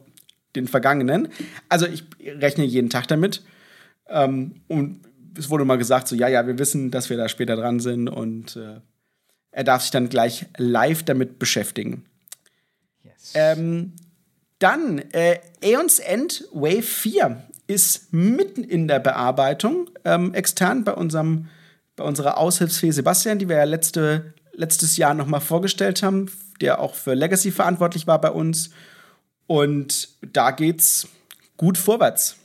den 0.55 0.69
vergangenen. 0.69 1.29
Also 1.69 1.87
ich 1.87 2.05
rechne 2.25 2.65
jeden 2.65 2.91
Tag 2.91 3.09
damit. 3.09 3.43
Ähm, 4.09 4.63
und 4.69 5.01
es 5.37 5.51
wurde 5.51 5.65
mal 5.65 5.79
gesagt, 5.79 6.07
so, 6.07 6.15
ja, 6.15 6.29
ja, 6.29 6.47
wir 6.47 6.59
wissen, 6.59 6.91
dass 6.93 7.11
wir 7.11 7.17
da 7.17 7.29
später 7.29 7.57
dran 7.57 7.81
sind 7.81 8.09
und 8.09 8.57
äh, 8.57 8.81
er 9.51 9.65
darf 9.65 9.83
sich 9.83 9.91
dann 9.91 10.09
gleich 10.09 10.47
live 10.57 11.03
damit 11.03 11.41
beschäftigen. 11.41 12.05
Yes. 13.03 13.33
Ähm, 13.35 13.95
dann, 14.61 14.99
äh, 15.13 15.39
Aeons 15.63 15.99
End 15.99 16.45
Wave 16.53 16.83
4 16.83 17.43
ist 17.67 18.13
mitten 18.13 18.63
in 18.63 18.87
der 18.87 19.01
Bearbeitung, 19.01 19.91
ähm, 20.05 20.35
extern 20.35 20.85
bei 20.85 20.95
unserem, 20.95 21.49
bei 21.99 22.05
unserer 22.05 22.39
Aushilfsfee 22.39 22.91
Sebastian, 22.91 23.39
die 23.39 23.49
wir 23.49 23.57
ja 23.57 23.65
letzte, 23.65 24.33
letztes 24.53 24.97
Jahr 24.97 25.15
nochmal 25.15 25.41
vorgestellt 25.41 26.03
haben, 26.03 26.31
der 26.61 26.81
auch 26.81 26.95
für 26.95 27.15
Legacy 27.15 27.51
verantwortlich 27.51 28.07
war 28.07 28.21
bei 28.21 28.31
uns. 28.31 28.71
Und 29.47 30.09
da 30.23 30.51
geht's 30.53 31.09
gut 31.57 31.77
vorwärts. 31.77 32.37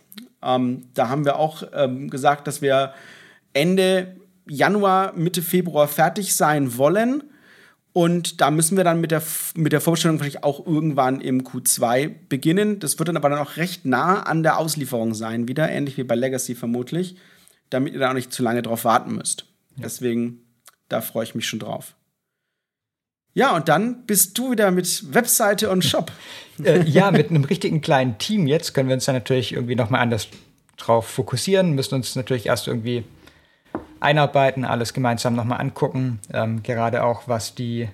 Ähm, 0.41 0.87
da 0.93 1.09
haben 1.09 1.25
wir 1.25 1.37
auch 1.37 1.63
ähm, 1.73 2.09
gesagt, 2.09 2.47
dass 2.47 2.61
wir 2.61 2.93
Ende 3.53 4.15
Januar, 4.47 5.13
Mitte 5.13 5.41
Februar 5.41 5.87
fertig 5.87 6.35
sein 6.35 6.77
wollen. 6.77 7.23
Und 7.93 8.41
da 8.41 8.49
müssen 8.49 8.75
wir 8.75 8.83
dann 8.83 8.99
mit 8.99 9.11
der, 9.11 9.21
mit 9.55 9.71
der 9.71 9.81
Vorstellung 9.81 10.17
vielleicht 10.17 10.43
auch 10.43 10.65
irgendwann 10.65 11.21
im 11.21 11.43
Q2 11.43 12.11
beginnen. 12.27 12.79
Das 12.79 12.97
wird 12.97 13.07
dann 13.07 13.17
aber 13.17 13.29
dann 13.29 13.39
auch 13.39 13.57
recht 13.57 13.85
nah 13.85 14.23
an 14.23 14.41
der 14.41 14.57
Auslieferung 14.57 15.13
sein, 15.13 15.47
wieder, 15.47 15.69
ähnlich 15.69 15.97
wie 15.97 16.03
bei 16.03 16.15
Legacy 16.15 16.55
vermutlich, 16.55 17.17
damit 17.73 17.93
ihr 17.93 17.99
da 17.99 18.09
auch 18.09 18.13
nicht 18.13 18.31
zu 18.31 18.43
lange 18.43 18.61
drauf 18.61 18.85
warten 18.85 19.15
müsst. 19.15 19.45
Ja. 19.75 19.83
Deswegen, 19.83 20.41
da 20.89 21.01
freue 21.01 21.23
ich 21.23 21.35
mich 21.35 21.47
schon 21.47 21.59
drauf. 21.59 21.95
Ja, 23.33 23.55
und 23.55 23.67
dann 23.67 24.05
bist 24.05 24.37
du 24.37 24.51
wieder 24.51 24.69
mit 24.69 25.13
Webseite 25.13 25.71
und 25.71 25.83
Shop. 25.83 26.11
äh, 26.63 26.83
ja, 26.83 27.09
mit 27.09 27.31
einem 27.31 27.43
richtigen 27.43 27.81
kleinen 27.81 28.19
Team 28.19 28.45
jetzt 28.45 28.73
können 28.73 28.89
wir 28.89 28.93
uns 28.93 29.05
dann 29.05 29.15
natürlich 29.15 29.53
irgendwie 29.53 29.75
nochmal 29.75 30.01
anders 30.01 30.27
drauf 30.77 31.07
fokussieren, 31.07 31.73
müssen 31.73 31.95
uns 31.95 32.15
natürlich 32.15 32.45
erst 32.45 32.67
irgendwie 32.67 33.03
einarbeiten, 33.99 34.65
alles 34.65 34.93
gemeinsam 34.93 35.35
nochmal 35.35 35.61
angucken. 35.61 36.19
Ähm, 36.31 36.61
gerade 36.61 37.03
auch 37.03 37.27
was 37.27 37.55
die, 37.55 37.89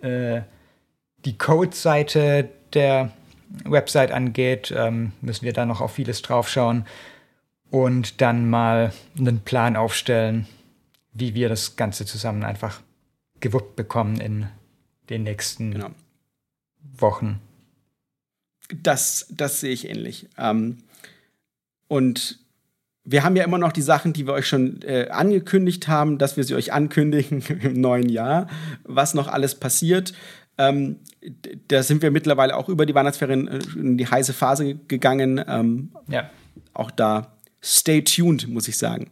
äh, 0.00 0.40
die 1.24 1.38
Code-Seite 1.38 2.48
der 2.72 3.12
Website 3.64 4.10
angeht, 4.10 4.72
ähm, 4.76 5.12
müssen 5.20 5.44
wir 5.44 5.52
da 5.52 5.66
noch 5.66 5.80
auf 5.80 5.92
vieles 5.92 6.22
draufschauen 6.22 6.86
und 7.70 8.20
dann 8.20 8.48
mal 8.50 8.92
einen 9.18 9.40
Plan 9.40 9.76
aufstellen, 9.76 10.46
wie 11.12 11.34
wir 11.34 11.48
das 11.48 11.76
Ganze 11.76 12.04
zusammen 12.04 12.44
einfach 12.44 12.80
gewuppt 13.40 13.76
bekommen 13.76 14.20
in 14.20 14.46
den 15.08 15.22
nächsten 15.22 15.72
genau. 15.72 15.90
Wochen. 16.96 17.40
Das, 18.82 19.26
das 19.30 19.60
sehe 19.60 19.72
ich 19.72 19.88
ähnlich. 19.88 20.28
Ähm, 20.38 20.78
und 21.88 22.38
wir 23.04 23.24
haben 23.24 23.34
ja 23.34 23.44
immer 23.44 23.58
noch 23.58 23.72
die 23.72 23.82
Sachen, 23.82 24.12
die 24.12 24.26
wir 24.26 24.34
euch 24.34 24.46
schon 24.46 24.82
äh, 24.82 25.08
angekündigt 25.10 25.88
haben, 25.88 26.18
dass 26.18 26.36
wir 26.36 26.44
sie 26.44 26.54
euch 26.54 26.72
ankündigen 26.72 27.40
im 27.62 27.80
neuen 27.80 28.08
Jahr, 28.08 28.48
was 28.84 29.14
noch 29.14 29.26
alles 29.26 29.54
passiert. 29.54 30.12
Ähm, 30.58 31.00
da 31.68 31.82
sind 31.82 32.02
wir 32.02 32.10
mittlerweile 32.10 32.56
auch 32.56 32.68
über 32.68 32.86
die 32.86 32.94
Weihnachtsferien 32.94 33.48
äh, 33.48 33.58
in 33.74 33.96
die 33.96 34.06
heiße 34.06 34.32
Phase 34.32 34.74
gegangen. 34.74 35.42
Ähm, 35.48 35.90
ja. 36.08 36.30
Auch 36.74 36.90
da 36.90 37.36
stay 37.62 38.02
tuned, 38.02 38.48
muss 38.48 38.68
ich 38.68 38.78
sagen. 38.78 39.10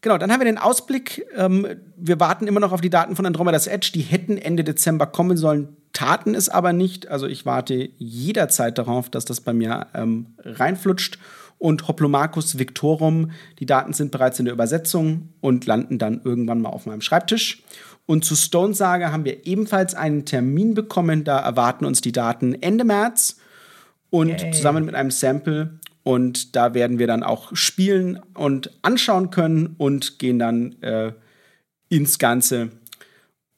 Genau, 0.00 0.16
dann 0.16 0.30
haben 0.30 0.40
wir 0.40 0.44
den 0.44 0.58
Ausblick. 0.58 1.26
Ähm, 1.36 1.66
wir 1.96 2.20
warten 2.20 2.46
immer 2.46 2.60
noch 2.60 2.72
auf 2.72 2.80
die 2.80 2.90
Daten 2.90 3.16
von 3.16 3.26
Andromeda's 3.26 3.66
Edge. 3.66 3.90
Die 3.92 4.02
hätten 4.02 4.38
Ende 4.38 4.62
Dezember 4.62 5.06
kommen 5.06 5.36
sollen, 5.36 5.76
taten 5.92 6.34
es 6.34 6.48
aber 6.48 6.72
nicht. 6.72 7.08
Also 7.08 7.26
ich 7.26 7.46
warte 7.46 7.90
jederzeit 7.98 8.78
darauf, 8.78 9.10
dass 9.10 9.24
das 9.24 9.40
bei 9.40 9.52
mir 9.52 9.88
ähm, 9.94 10.34
reinflutscht. 10.44 11.18
Und 11.58 11.88
Hoplomachus 11.88 12.58
Victorum, 12.58 13.32
die 13.58 13.66
Daten 13.66 13.92
sind 13.92 14.12
bereits 14.12 14.38
in 14.38 14.44
der 14.44 14.54
Übersetzung 14.54 15.30
und 15.40 15.66
landen 15.66 15.98
dann 15.98 16.20
irgendwann 16.22 16.62
mal 16.62 16.68
auf 16.68 16.86
meinem 16.86 17.00
Schreibtisch. 17.00 17.64
Und 18.06 18.24
zu 18.24 18.36
Stone 18.36 18.74
Saga 18.74 19.10
haben 19.10 19.24
wir 19.24 19.44
ebenfalls 19.44 19.96
einen 19.96 20.24
Termin 20.24 20.74
bekommen. 20.74 21.24
Da 21.24 21.40
erwarten 21.40 21.84
uns 21.84 22.00
die 22.00 22.12
Daten 22.12 22.54
Ende 22.54 22.84
März. 22.84 23.38
Und 24.10 24.40
Yay. 24.40 24.52
zusammen 24.52 24.86
mit 24.86 24.94
einem 24.94 25.10
Sample 25.10 25.80
und 26.08 26.56
da 26.56 26.72
werden 26.72 26.98
wir 26.98 27.06
dann 27.06 27.22
auch 27.22 27.54
spielen 27.54 28.18
und 28.32 28.70
anschauen 28.80 29.28
können 29.28 29.74
und 29.76 30.18
gehen 30.18 30.38
dann 30.38 30.80
äh, 30.80 31.12
ins 31.90 32.18
Ganze. 32.18 32.70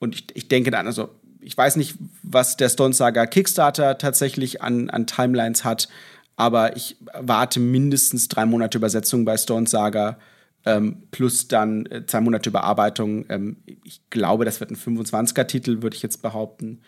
Und 0.00 0.16
ich, 0.16 0.26
ich 0.34 0.48
denke 0.48 0.72
dann, 0.72 0.88
also 0.88 1.10
ich 1.40 1.56
weiß 1.56 1.76
nicht, 1.76 1.94
was 2.24 2.56
der 2.56 2.68
Stone 2.68 2.92
Saga 2.92 3.26
Kickstarter 3.26 3.98
tatsächlich 3.98 4.62
an, 4.62 4.90
an 4.90 5.06
Timelines 5.06 5.62
hat, 5.62 5.88
aber 6.34 6.74
ich 6.76 6.96
warte 7.16 7.60
mindestens 7.60 8.26
drei 8.26 8.46
Monate 8.46 8.78
Übersetzung 8.78 9.24
bei 9.24 9.36
Stone 9.36 9.68
Saga 9.68 10.18
ähm, 10.66 11.04
plus 11.12 11.46
dann 11.46 11.86
äh, 11.86 12.04
zwei 12.04 12.20
Monate 12.20 12.50
Überarbeitung. 12.50 13.26
Ähm, 13.28 13.58
ich 13.84 14.00
glaube, 14.10 14.44
das 14.44 14.58
wird 14.58 14.72
ein 14.72 14.76
25er-Titel, 14.76 15.82
würde 15.82 15.94
ich 15.94 16.02
jetzt 16.02 16.20
behaupten. 16.20 16.80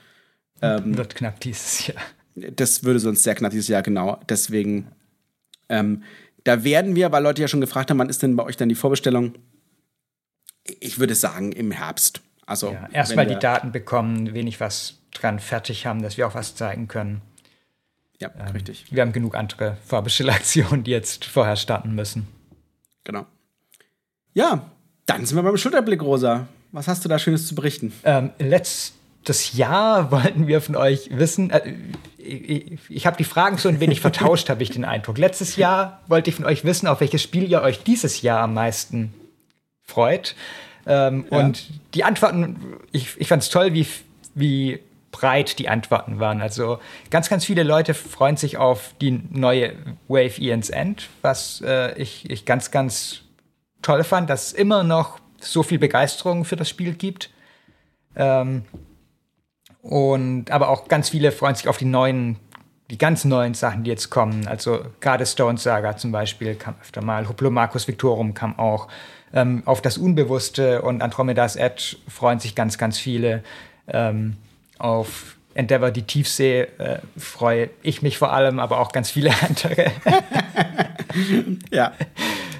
Ähm, 0.60 0.96
wird 0.96 1.14
knapp 1.14 1.38
dieses 1.38 1.86
Jahr. 1.86 2.02
Das 2.34 2.82
würde 2.82 2.98
sonst 2.98 3.22
sehr 3.22 3.36
knapp 3.36 3.52
dieses 3.52 3.68
Jahr, 3.68 3.82
genau. 3.82 4.18
Deswegen 4.28 4.88
ähm, 5.72 6.02
da 6.44 6.64
werden 6.64 6.94
wir, 6.94 7.10
weil 7.12 7.22
Leute 7.22 7.42
ja 7.42 7.48
schon 7.48 7.60
gefragt 7.60 7.90
haben, 7.90 7.98
wann 7.98 8.08
ist 8.08 8.22
denn 8.22 8.36
bei 8.36 8.44
euch 8.44 8.56
dann 8.56 8.68
die 8.68 8.74
Vorbestellung? 8.74 9.34
Ich 10.80 10.98
würde 10.98 11.14
sagen, 11.14 11.52
im 11.52 11.70
Herbst. 11.70 12.20
Also 12.46 12.72
ja, 12.72 12.88
erstmal 12.92 13.26
die 13.26 13.38
Daten 13.38 13.72
bekommen, 13.72 14.34
wenig 14.34 14.60
was 14.60 14.98
dran 15.12 15.38
fertig 15.38 15.86
haben, 15.86 16.02
dass 16.02 16.16
wir 16.16 16.26
auch 16.26 16.34
was 16.34 16.54
zeigen 16.54 16.88
können. 16.88 17.22
Ja, 18.20 18.30
ähm, 18.38 18.52
richtig. 18.52 18.86
Wir 18.90 19.02
haben 19.02 19.12
genug 19.12 19.34
andere 19.34 19.78
Vorbestellaktionen, 19.86 20.84
die 20.84 20.90
jetzt 20.90 21.24
vorher 21.24 21.56
starten 21.56 21.94
müssen. 21.94 22.28
Genau. 23.04 23.26
Ja, 24.34 24.70
dann 25.06 25.24
sind 25.24 25.36
wir 25.36 25.42
beim 25.42 25.56
Schulterblick, 25.56 26.02
Rosa. 26.02 26.46
Was 26.70 26.88
hast 26.88 27.04
du 27.04 27.08
da 27.08 27.18
Schönes 27.18 27.46
zu 27.46 27.54
berichten? 27.54 27.92
Ähm, 28.04 28.30
letztes 29.22 29.56
Jahr 29.56 30.10
wollten 30.10 30.48
wir 30.48 30.60
von 30.60 30.74
euch 30.74 31.08
wissen, 31.12 31.50
äh, 31.50 31.74
ich, 32.18 32.80
ich 32.88 33.06
habe 33.06 33.16
die 33.16 33.24
Fragen 33.24 33.56
so 33.56 33.68
ein 33.68 33.80
wenig 33.80 34.00
vertauscht, 34.00 34.48
habe 34.50 34.62
ich 34.62 34.70
den 34.70 34.84
Eindruck. 34.84 35.18
Letztes 35.18 35.56
Jahr 35.56 36.00
wollte 36.06 36.30
ich 36.30 36.36
von 36.36 36.44
euch 36.44 36.64
wissen, 36.64 36.86
auf 36.86 37.00
welches 37.00 37.22
Spiel 37.22 37.48
ihr 37.50 37.62
euch 37.62 37.82
dieses 37.82 38.22
Jahr 38.22 38.40
am 38.40 38.54
meisten 38.54 39.14
freut. 39.82 40.34
Ähm, 40.86 41.26
ja. 41.30 41.38
Und 41.38 41.68
die 41.94 42.04
Antworten, 42.04 42.78
ich, 42.90 43.20
ich 43.20 43.28
fand 43.28 43.42
es 43.42 43.50
toll, 43.50 43.74
wie, 43.74 43.86
wie 44.34 44.80
breit 45.10 45.58
die 45.58 45.68
Antworten 45.68 46.18
waren. 46.18 46.40
Also 46.40 46.80
ganz, 47.10 47.28
ganz 47.28 47.44
viele 47.44 47.62
Leute 47.62 47.94
freuen 47.94 48.36
sich 48.36 48.56
auf 48.56 48.94
die 49.00 49.20
neue 49.30 49.74
Wave 50.08 50.40
Ian's 50.40 50.70
End, 50.70 51.08
was 51.22 51.60
äh, 51.64 51.96
ich, 52.00 52.28
ich 52.30 52.44
ganz, 52.44 52.70
ganz 52.70 53.22
toll 53.82 54.02
fand, 54.04 54.30
dass 54.30 54.46
es 54.48 54.52
immer 54.52 54.82
noch 54.82 55.18
so 55.40 55.62
viel 55.62 55.78
Begeisterung 55.78 56.44
für 56.44 56.56
das 56.56 56.68
Spiel 56.68 56.94
gibt. 56.94 57.30
Ähm, 58.14 58.64
und 59.82 60.50
aber 60.50 60.68
auch 60.68 60.88
ganz 60.88 61.08
viele 61.08 61.32
freuen 61.32 61.56
sich 61.56 61.68
auf 61.68 61.76
die 61.76 61.84
neuen, 61.84 62.38
die 62.90 62.98
ganz 62.98 63.24
neuen 63.24 63.54
Sachen, 63.54 63.84
die 63.84 63.90
jetzt 63.90 64.10
kommen. 64.10 64.46
Also 64.46 64.80
gerade 65.00 65.26
Stone 65.26 65.58
Saga 65.58 65.96
zum 65.96 66.12
Beispiel 66.12 66.54
kam 66.54 66.76
öfter 66.80 67.02
mal, 67.02 67.28
Hoplomachus 67.28 67.88
Victorum 67.88 68.32
kam 68.32 68.58
auch. 68.58 68.88
Ähm, 69.34 69.62
auf 69.64 69.82
das 69.82 69.98
Unbewusste 69.98 70.82
und 70.82 71.02
Andromedas 71.02 71.56
Edge 71.56 71.96
freuen 72.06 72.38
sich 72.38 72.54
ganz, 72.54 72.78
ganz 72.78 72.98
viele. 72.98 73.42
Ähm, 73.88 74.36
auf 74.78 75.36
Endeavor 75.54 75.90
die 75.90 76.02
Tiefsee 76.02 76.62
äh, 76.78 76.98
freue 77.16 77.70
ich 77.82 78.02
mich 78.02 78.18
vor 78.18 78.32
allem, 78.32 78.58
aber 78.58 78.78
auch 78.78 78.92
ganz 78.92 79.10
viele 79.10 79.32
andere. 79.48 79.90
ja. 81.70 81.92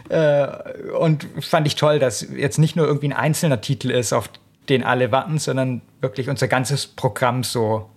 Äh, 0.09 0.93
und 0.99 1.27
fand 1.41 1.67
ich 1.67 1.77
toll, 1.77 1.99
dass 1.99 2.27
jetzt 2.35 2.59
nicht 2.59 2.77
nur 2.77 2.87
irgendwie 2.87 3.09
ein 3.09 3.13
einzelner 3.13 3.61
Titel 3.61 3.91
ist, 3.91 4.13
auf 4.13 4.29
den 4.73 4.85
alle 4.85 5.13
warten, 5.13 5.39
sondern 5.39 5.83
wirklich 6.01 6.31
unser 6.31 6.49
ganzes 6.49 6.87
Programm 6.87 7.45
so 7.45 7.91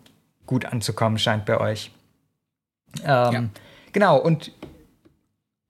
gut 0.45 0.65
anzukommen 0.65 1.17
scheint 1.17 1.45
bei 1.45 1.59
euch. 1.59 1.91
Ähm, 3.03 3.05
ja. 3.05 3.43
Genau, 3.93 4.17
und 4.17 4.51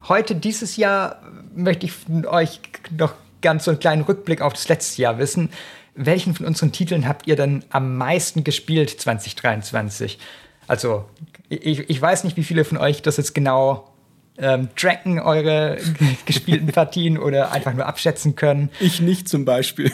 heute, 0.08 0.36
dieses 0.36 0.78
Jahr, 0.78 1.22
möchte 1.54 1.86
ich 1.86 1.92
von 1.92 2.26
euch 2.26 2.60
noch 2.98 3.14
ganz 3.42 3.66
so 3.66 3.72
einen 3.72 3.80
kleinen 3.80 4.02
Rückblick 4.02 4.42
auf 4.42 4.54
das 4.54 4.68
letzte 4.68 5.02
Jahr 5.04 5.20
wissen. 5.20 5.50
welchen 5.98 6.34
von 6.36 6.46
unseren 6.46 6.74
Titeln 6.74 7.08
habt 7.08 7.26
ihr 7.26 7.38
denn 7.38 7.64
am 7.70 7.96
meisten 7.98 8.44
gespielt 8.44 8.90
2023? 8.90 10.20
Also, 10.68 11.06
ich, 11.48 11.90
ich 11.90 12.02
weiß 12.02 12.24
nicht, 12.24 12.36
wie 12.36 12.44
viele 12.44 12.66
von 12.66 12.78
euch 12.78 13.02
das 13.02 13.18
jetzt 13.18 13.34
genau 13.36 13.94
ähm, 14.38 14.70
tracken, 14.76 15.20
eure 15.20 15.78
gespielten 16.26 16.68
Partien 16.68 17.18
oder 17.18 17.52
einfach 17.52 17.74
nur 17.74 17.86
abschätzen 17.86 18.36
können. 18.36 18.70
Ich 18.80 19.00
nicht 19.00 19.30
zum 19.30 19.46
Beispiel. 19.46 19.92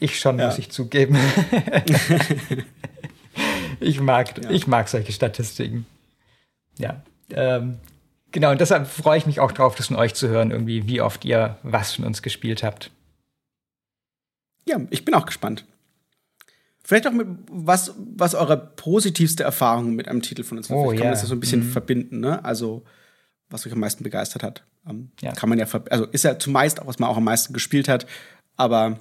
Ich 0.00 0.18
schon, 0.18 0.38
ja. 0.38 0.46
muss 0.46 0.58
ich 0.58 0.70
zugeben. 0.70 1.16
ich, 3.80 4.00
mag, 4.00 4.42
ja. 4.42 4.50
ich 4.50 4.66
mag 4.66 4.88
solche 4.88 5.12
Statistiken. 5.12 5.86
Ja. 6.78 7.02
Ähm, 7.30 7.78
genau, 8.32 8.50
und 8.50 8.60
deshalb 8.60 8.86
freue 8.86 9.18
ich 9.18 9.26
mich 9.26 9.40
auch 9.40 9.52
drauf, 9.52 9.74
das 9.74 9.88
von 9.88 9.96
euch 9.96 10.14
zu 10.14 10.28
hören, 10.28 10.50
irgendwie, 10.50 10.86
wie 10.86 11.00
oft 11.00 11.24
ihr 11.24 11.58
was 11.62 11.92
von 11.92 12.04
uns 12.04 12.22
gespielt 12.22 12.62
habt. 12.62 12.90
Ja, 14.66 14.80
ich 14.90 15.04
bin 15.04 15.14
auch 15.14 15.26
gespannt. 15.26 15.64
Vielleicht 16.82 17.06
auch 17.06 17.12
mit 17.12 17.28
was, 17.50 17.94
was 18.16 18.34
eure 18.34 18.56
positivste 18.56 19.44
Erfahrung 19.44 19.94
mit 19.94 20.08
einem 20.08 20.22
Titel 20.22 20.42
von 20.42 20.58
uns 20.58 20.70
war. 20.70 20.78
Oh, 20.78 20.84
Vielleicht 20.84 21.02
kann 21.02 21.10
man 21.10 21.20
das 21.20 21.28
so 21.28 21.34
ein 21.34 21.40
bisschen 21.40 21.66
mhm. 21.66 21.70
verbinden, 21.70 22.20
ne? 22.20 22.44
Also, 22.44 22.84
was 23.48 23.66
euch 23.66 23.72
am 23.72 23.80
meisten 23.80 24.02
begeistert 24.02 24.42
hat. 24.42 24.64
Ähm, 24.88 25.10
ja. 25.20 25.32
Kann 25.32 25.48
man 25.48 25.58
ja, 25.58 25.66
also 25.90 26.06
ist 26.06 26.24
ja 26.24 26.38
zumeist 26.38 26.80
auch, 26.80 26.86
was 26.86 26.98
man 26.98 27.10
auch 27.10 27.16
am 27.16 27.24
meisten 27.24 27.52
gespielt 27.52 27.88
hat, 27.88 28.06
aber 28.56 28.98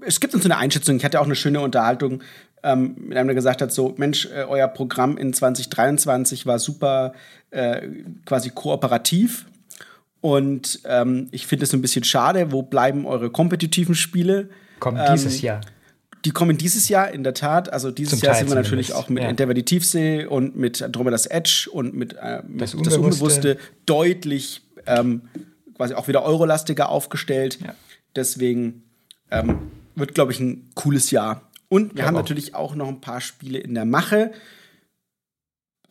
es 0.00 0.20
gibt 0.20 0.34
uns 0.34 0.42
so 0.42 0.48
eine 0.48 0.58
Einschätzung. 0.58 0.96
Ich 0.96 1.04
hatte 1.04 1.20
auch 1.20 1.26
eine 1.26 1.34
schöne 1.34 1.60
Unterhaltung 1.60 2.22
ähm, 2.62 2.96
mit 2.98 3.16
einem, 3.16 3.28
der 3.28 3.34
gesagt 3.34 3.62
hat: 3.62 3.72
So, 3.72 3.94
Mensch, 3.96 4.26
äh, 4.26 4.44
euer 4.44 4.68
Programm 4.68 5.16
in 5.16 5.32
2023 5.32 6.46
war 6.46 6.58
super 6.58 7.12
äh, 7.50 7.88
quasi 8.24 8.50
kooperativ. 8.50 9.46
Und 10.20 10.80
ähm, 10.84 11.28
ich 11.30 11.46
finde 11.46 11.64
es 11.64 11.72
ein 11.72 11.82
bisschen 11.82 12.04
schade. 12.04 12.50
Wo 12.50 12.62
bleiben 12.62 13.06
eure 13.06 13.30
kompetitiven 13.30 13.94
Spiele? 13.94 14.48
Kommen 14.80 14.98
ähm, 14.98 15.14
dieses 15.14 15.40
Jahr. 15.40 15.60
Die 16.24 16.30
kommen 16.32 16.58
dieses 16.58 16.88
Jahr, 16.88 17.12
in 17.12 17.22
der 17.22 17.34
Tat. 17.34 17.72
Also 17.72 17.92
dieses 17.92 18.18
Zum 18.18 18.26
Jahr 18.26 18.34
sind 18.34 18.48
wir 18.48 18.56
natürlich 18.56 18.92
auch 18.92 19.08
mit 19.08 19.22
ja. 19.22 19.28
Endeavor 19.28 19.54
die 19.54 19.64
Tiefsee 19.64 20.24
und 20.24 20.56
mit 20.56 20.82
Andromedas 20.82 21.26
Edge 21.26 21.68
und 21.70 21.94
mit, 21.94 22.14
äh, 22.14 22.42
mit 22.48 22.62
das, 22.62 22.74
Unbewusste. 22.74 22.90
das, 22.90 22.98
Unbewusste 22.98 23.58
deutlich 23.84 24.62
ähm, 24.86 25.22
quasi 25.76 25.94
auch 25.94 26.08
wieder 26.08 26.24
eurolastiger 26.24 26.88
aufgestellt. 26.88 27.58
Ja. 27.64 27.74
Deswegen 28.16 28.82
ähm, 29.30 29.70
wird, 29.94 30.14
glaube 30.14 30.32
ich, 30.32 30.40
ein 30.40 30.70
cooles 30.74 31.10
Jahr. 31.10 31.42
Und 31.68 31.94
wir 31.94 32.00
ja, 32.00 32.06
haben 32.06 32.16
auch. 32.16 32.20
natürlich 32.20 32.54
auch 32.54 32.74
noch 32.74 32.88
ein 32.88 33.00
paar 33.00 33.20
Spiele 33.20 33.58
in 33.58 33.74
der 33.74 33.84
Mache. 33.84 34.32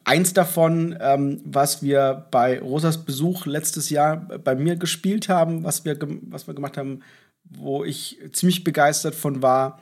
Eins 0.03 0.33
davon, 0.33 0.95
ähm, 0.99 1.41
was 1.43 1.81
wir 1.81 2.27
bei 2.31 2.59
Rosas 2.59 3.05
Besuch 3.05 3.45
letztes 3.45 3.89
Jahr 3.89 4.17
bei 4.17 4.55
mir 4.55 4.75
gespielt 4.75 5.29
haben, 5.29 5.63
was 5.63 5.83
wir, 5.83 5.97
was 6.29 6.47
wir 6.47 6.53
gemacht 6.53 6.77
haben, 6.77 7.01
wo 7.43 7.83
ich 7.83 8.19
ziemlich 8.31 8.63
begeistert 8.63 9.15
von 9.15 9.41
war. 9.41 9.79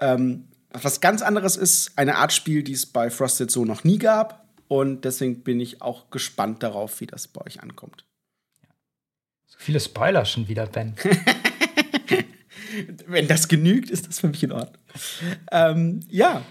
Ähm, 0.00 0.44
was 0.70 1.00
ganz 1.00 1.22
anderes 1.22 1.56
ist, 1.56 1.92
eine 1.96 2.16
Art 2.16 2.32
Spiel, 2.32 2.62
die 2.62 2.72
es 2.72 2.86
bei 2.86 3.10
Frosted 3.10 3.50
so 3.50 3.64
noch 3.64 3.84
nie 3.84 3.98
gab. 3.98 4.46
Und 4.68 5.04
deswegen 5.04 5.42
bin 5.42 5.60
ich 5.60 5.80
auch 5.80 6.10
gespannt 6.10 6.62
darauf, 6.62 7.00
wie 7.00 7.06
das 7.06 7.26
bei 7.28 7.44
euch 7.46 7.62
ankommt. 7.62 8.04
So 9.46 9.56
viele 9.58 9.80
Spoiler 9.80 10.24
schon 10.26 10.48
wieder, 10.48 10.66
Ben. 10.66 10.94
Wenn 13.06 13.28
das 13.28 13.48
genügt, 13.48 13.90
ist 13.90 14.08
das 14.08 14.20
für 14.20 14.28
mich 14.28 14.42
in 14.42 14.52
Ordnung. 14.52 14.82
Ähm, 15.52 16.00
ja. 16.08 16.42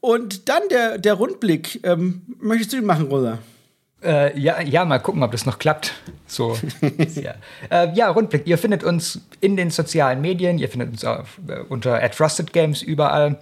Und 0.00 0.48
dann 0.48 0.62
der, 0.70 0.98
der 0.98 1.14
Rundblick. 1.14 1.80
Ähm, 1.84 2.22
möchtest 2.40 2.72
du 2.72 2.76
ihn 2.76 2.84
machen, 2.84 3.06
Rosa? 3.06 3.38
Äh, 4.02 4.38
ja, 4.38 4.60
ja, 4.60 4.84
mal 4.84 4.98
gucken, 4.98 5.22
ob 5.22 5.32
das 5.32 5.44
noch 5.44 5.58
klappt. 5.58 5.92
So. 6.26 6.56
ja. 7.14 7.34
Äh, 7.70 7.92
ja, 7.94 8.08
Rundblick. 8.08 8.46
Ihr 8.46 8.58
findet 8.58 8.84
uns 8.84 9.20
in 9.40 9.56
den 9.56 9.70
sozialen 9.70 10.20
Medien, 10.20 10.58
ihr 10.58 10.68
findet 10.68 10.90
uns 10.90 11.04
auf, 11.04 11.40
äh, 11.48 11.60
unter 11.68 12.08
Trusted 12.10 12.52
Games 12.52 12.82
überall. 12.82 13.38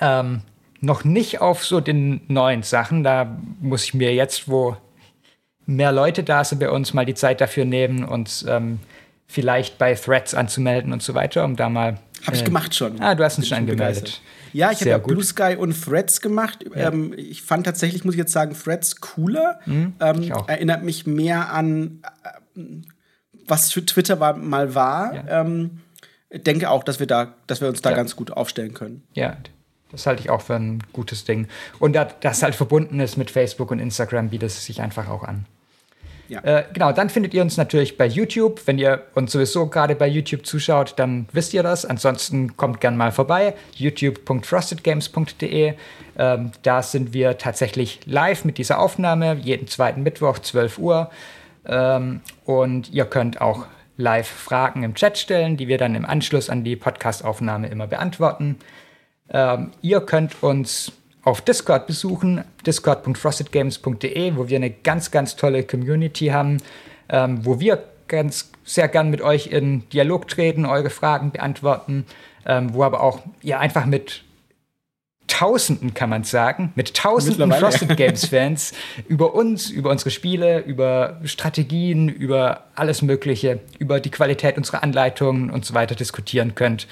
Ähm, 0.00 0.42
noch 0.80 1.04
nicht 1.04 1.40
auf 1.40 1.64
so 1.64 1.80
den 1.80 2.20
neuen 2.28 2.62
Sachen. 2.62 3.02
Da 3.02 3.38
muss 3.60 3.84
ich 3.84 3.94
mir 3.94 4.14
jetzt, 4.14 4.48
wo 4.48 4.76
mehr 5.64 5.92
Leute 5.92 6.22
da 6.22 6.44
sind 6.44 6.58
bei 6.58 6.70
uns, 6.70 6.92
mal 6.92 7.06
die 7.06 7.14
Zeit 7.14 7.40
dafür 7.40 7.64
nehmen 7.64 8.04
und 8.04 8.44
ähm, 8.48 8.80
vielleicht 9.32 9.78
bei 9.78 9.94
Threads 9.94 10.34
anzumelden 10.34 10.92
und 10.92 11.02
so 11.02 11.14
weiter, 11.14 11.44
um 11.44 11.56
da 11.56 11.68
mal. 11.68 11.98
Habe 12.26 12.36
ich 12.36 12.42
äh, 12.42 12.44
gemacht 12.44 12.74
schon. 12.74 13.00
Ah, 13.00 13.14
du 13.14 13.24
hast 13.24 13.38
uns 13.38 13.48
schon 13.48 13.58
angemeldet. 13.58 14.20
Ja, 14.52 14.70
ich 14.70 14.80
habe 14.80 14.90
ja 14.90 14.98
Blue 14.98 15.24
Sky 15.24 15.56
und 15.58 15.72
Threads 15.82 16.20
gemacht. 16.20 16.64
Ja. 16.74 16.88
Ähm, 16.88 17.14
ich 17.16 17.42
fand 17.42 17.64
tatsächlich, 17.64 18.04
muss 18.04 18.14
ich 18.14 18.18
jetzt 18.18 18.32
sagen, 18.32 18.54
Threads 18.54 19.00
cooler. 19.00 19.58
Mhm, 19.64 19.94
ähm, 20.00 20.32
erinnert 20.46 20.82
mich 20.82 21.06
mehr 21.06 21.50
an, 21.50 22.02
äh, 22.54 22.60
was 23.46 23.72
für 23.72 23.84
Twitter 23.84 24.20
war, 24.20 24.36
mal 24.36 24.74
war. 24.74 25.14
Ja. 25.14 25.40
Ähm, 25.40 25.80
denke 26.30 26.68
auch, 26.68 26.84
dass 26.84 27.00
wir 27.00 27.06
da, 27.06 27.34
dass 27.46 27.62
wir 27.62 27.68
uns 27.68 27.80
da 27.80 27.90
ja. 27.90 27.96
ganz 27.96 28.14
gut 28.14 28.32
aufstellen 28.32 28.74
können. 28.74 29.02
Ja, 29.14 29.38
das 29.90 30.06
halte 30.06 30.20
ich 30.20 30.28
auch 30.28 30.42
für 30.42 30.54
ein 30.54 30.82
gutes 30.92 31.24
Ding. 31.24 31.48
Und 31.78 31.96
das 32.20 32.42
halt 32.42 32.54
verbunden 32.54 33.00
ist 33.00 33.16
mit 33.16 33.30
Facebook 33.30 33.70
und 33.70 33.78
Instagram, 33.78 34.28
bietet 34.28 34.50
es 34.50 34.66
sich 34.66 34.82
einfach 34.82 35.08
auch 35.08 35.22
an. 35.24 35.46
Ja. 36.32 36.40
Äh, 36.44 36.64
genau, 36.72 36.92
dann 36.92 37.10
findet 37.10 37.34
ihr 37.34 37.42
uns 37.42 37.58
natürlich 37.58 37.98
bei 37.98 38.06
YouTube. 38.06 38.62
Wenn 38.64 38.78
ihr 38.78 39.02
uns 39.14 39.32
sowieso 39.32 39.66
gerade 39.66 39.94
bei 39.94 40.08
YouTube 40.08 40.46
zuschaut, 40.46 40.94
dann 40.96 41.28
wisst 41.32 41.52
ihr 41.52 41.62
das. 41.62 41.84
Ansonsten 41.84 42.56
kommt 42.56 42.80
gern 42.80 42.96
mal 42.96 43.12
vorbei. 43.12 43.52
youtube.frostedgames.de. 43.76 45.74
Ähm, 46.16 46.52
da 46.62 46.82
sind 46.82 47.12
wir 47.12 47.36
tatsächlich 47.36 48.00
live 48.06 48.46
mit 48.46 48.56
dieser 48.56 48.78
Aufnahme, 48.78 49.34
jeden 49.34 49.68
zweiten 49.68 50.02
Mittwoch, 50.02 50.38
12 50.38 50.78
Uhr. 50.78 51.10
Ähm, 51.66 52.22
und 52.46 52.90
ihr 52.90 53.04
könnt 53.04 53.42
auch 53.42 53.66
live 53.98 54.26
Fragen 54.26 54.84
im 54.84 54.94
Chat 54.94 55.18
stellen, 55.18 55.58
die 55.58 55.68
wir 55.68 55.76
dann 55.76 55.94
im 55.94 56.06
Anschluss 56.06 56.48
an 56.48 56.64
die 56.64 56.76
Podcastaufnahme 56.76 57.68
immer 57.68 57.86
beantworten. 57.86 58.56
Ähm, 59.28 59.72
ihr 59.82 60.00
könnt 60.00 60.42
uns 60.42 60.92
auf 61.24 61.40
Discord 61.40 61.86
besuchen, 61.86 62.44
discord.frostedgames.de, 62.66 64.36
wo 64.36 64.48
wir 64.48 64.56
eine 64.56 64.70
ganz, 64.70 65.10
ganz 65.10 65.36
tolle 65.36 65.62
Community 65.62 66.26
haben, 66.26 66.58
ähm, 67.08 67.44
wo 67.44 67.60
wir 67.60 67.84
ganz 68.08 68.50
sehr 68.64 68.88
gern 68.88 69.10
mit 69.10 69.22
euch 69.22 69.46
in 69.46 69.88
Dialog 69.90 70.28
treten, 70.28 70.66
eure 70.66 70.90
Fragen 70.90 71.30
beantworten, 71.30 72.06
ähm, 72.44 72.74
wo 72.74 72.82
aber 72.82 73.02
auch 73.02 73.20
ihr 73.42 73.60
einfach 73.60 73.86
mit 73.86 74.24
Tausenden, 75.28 75.94
kann 75.94 76.10
man 76.10 76.24
sagen, 76.24 76.72
mit 76.74 76.94
Tausenden 76.94 77.52
Frosted 77.52 77.96
Games 77.96 78.26
Fans 78.26 78.72
über 79.08 79.34
uns, 79.34 79.70
über 79.70 79.90
unsere 79.90 80.10
Spiele, 80.10 80.58
über 80.60 81.20
Strategien, 81.24 82.08
über 82.08 82.64
alles 82.74 83.00
Mögliche, 83.00 83.60
über 83.78 83.98
die 83.98 84.10
Qualität 84.10 84.58
unserer 84.58 84.82
Anleitungen 84.82 85.50
und 85.50 85.64
so 85.64 85.72
weiter 85.74 85.94
diskutieren 85.94 86.54
könnt. 86.54 86.86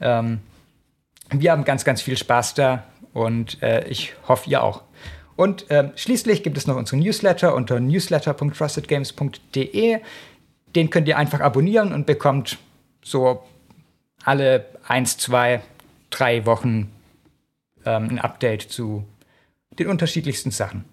Ähm, 0.00 0.40
wir 1.30 1.52
haben 1.52 1.64
ganz, 1.64 1.84
ganz 1.84 2.00
viel 2.00 2.16
Spaß 2.16 2.54
da 2.54 2.84
und 3.14 3.62
äh, 3.62 3.88
ich 3.88 4.12
hoffe, 4.28 4.50
ihr 4.50 4.62
auch. 4.62 4.82
Und 5.36 5.70
äh, 5.70 5.88
schließlich 5.96 6.42
gibt 6.42 6.58
es 6.58 6.66
noch 6.66 6.76
unseren 6.76 6.98
Newsletter 6.98 7.54
unter 7.54 7.80
newsletter.trustedgames.de. 7.80 10.00
Den 10.76 10.90
könnt 10.90 11.08
ihr 11.08 11.16
einfach 11.16 11.40
abonnieren 11.40 11.94
und 11.94 12.04
bekommt 12.06 12.58
so 13.02 13.42
alle 14.24 14.66
eins, 14.86 15.16
zwei, 15.16 15.62
drei 16.10 16.44
Wochen 16.46 16.90
ähm, 17.84 18.08
ein 18.10 18.18
Update 18.18 18.62
zu 18.62 19.04
den 19.78 19.86
unterschiedlichsten 19.88 20.50
Sachen. 20.50 20.84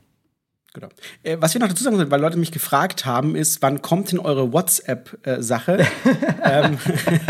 Genau. 0.73 0.87
Äh, 1.23 1.37
was 1.39 1.53
wir 1.53 1.59
noch 1.59 1.67
dazu 1.67 1.83
sagen 1.83 1.97
sollen, 1.97 2.11
weil 2.11 2.21
Leute 2.21 2.37
mich 2.37 2.53
gefragt 2.53 3.05
haben, 3.05 3.35
ist, 3.35 3.61
wann 3.61 3.81
kommt 3.81 4.11
denn 4.11 4.19
eure 4.19 4.53
WhatsApp-Sache? 4.53 5.79
Äh, 5.79 5.85
ähm, 6.43 6.77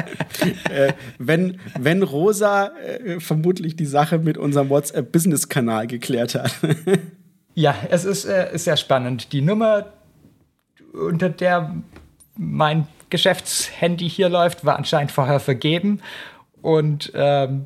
äh, 0.69 0.93
wenn, 1.17 1.59
wenn 1.79 2.03
Rosa 2.03 2.67
äh, 2.77 3.19
vermutlich 3.19 3.75
die 3.75 3.87
Sache 3.87 4.19
mit 4.19 4.37
unserem 4.37 4.69
WhatsApp-Business-Kanal 4.69 5.87
geklärt 5.87 6.35
hat. 6.35 6.53
ja, 7.55 7.75
es 7.89 8.05
ist, 8.05 8.25
äh, 8.25 8.53
ist 8.53 8.65
sehr 8.65 8.77
spannend. 8.77 9.33
Die 9.33 9.41
Nummer, 9.41 9.87
unter 10.93 11.29
der 11.29 11.75
mein 12.37 12.87
Geschäftshandy 13.09 14.07
hier 14.07 14.29
läuft, 14.29 14.65
war 14.65 14.77
anscheinend 14.77 15.11
vorher 15.11 15.39
vergeben. 15.39 15.99
Und 16.61 17.11
ähm, 17.15 17.65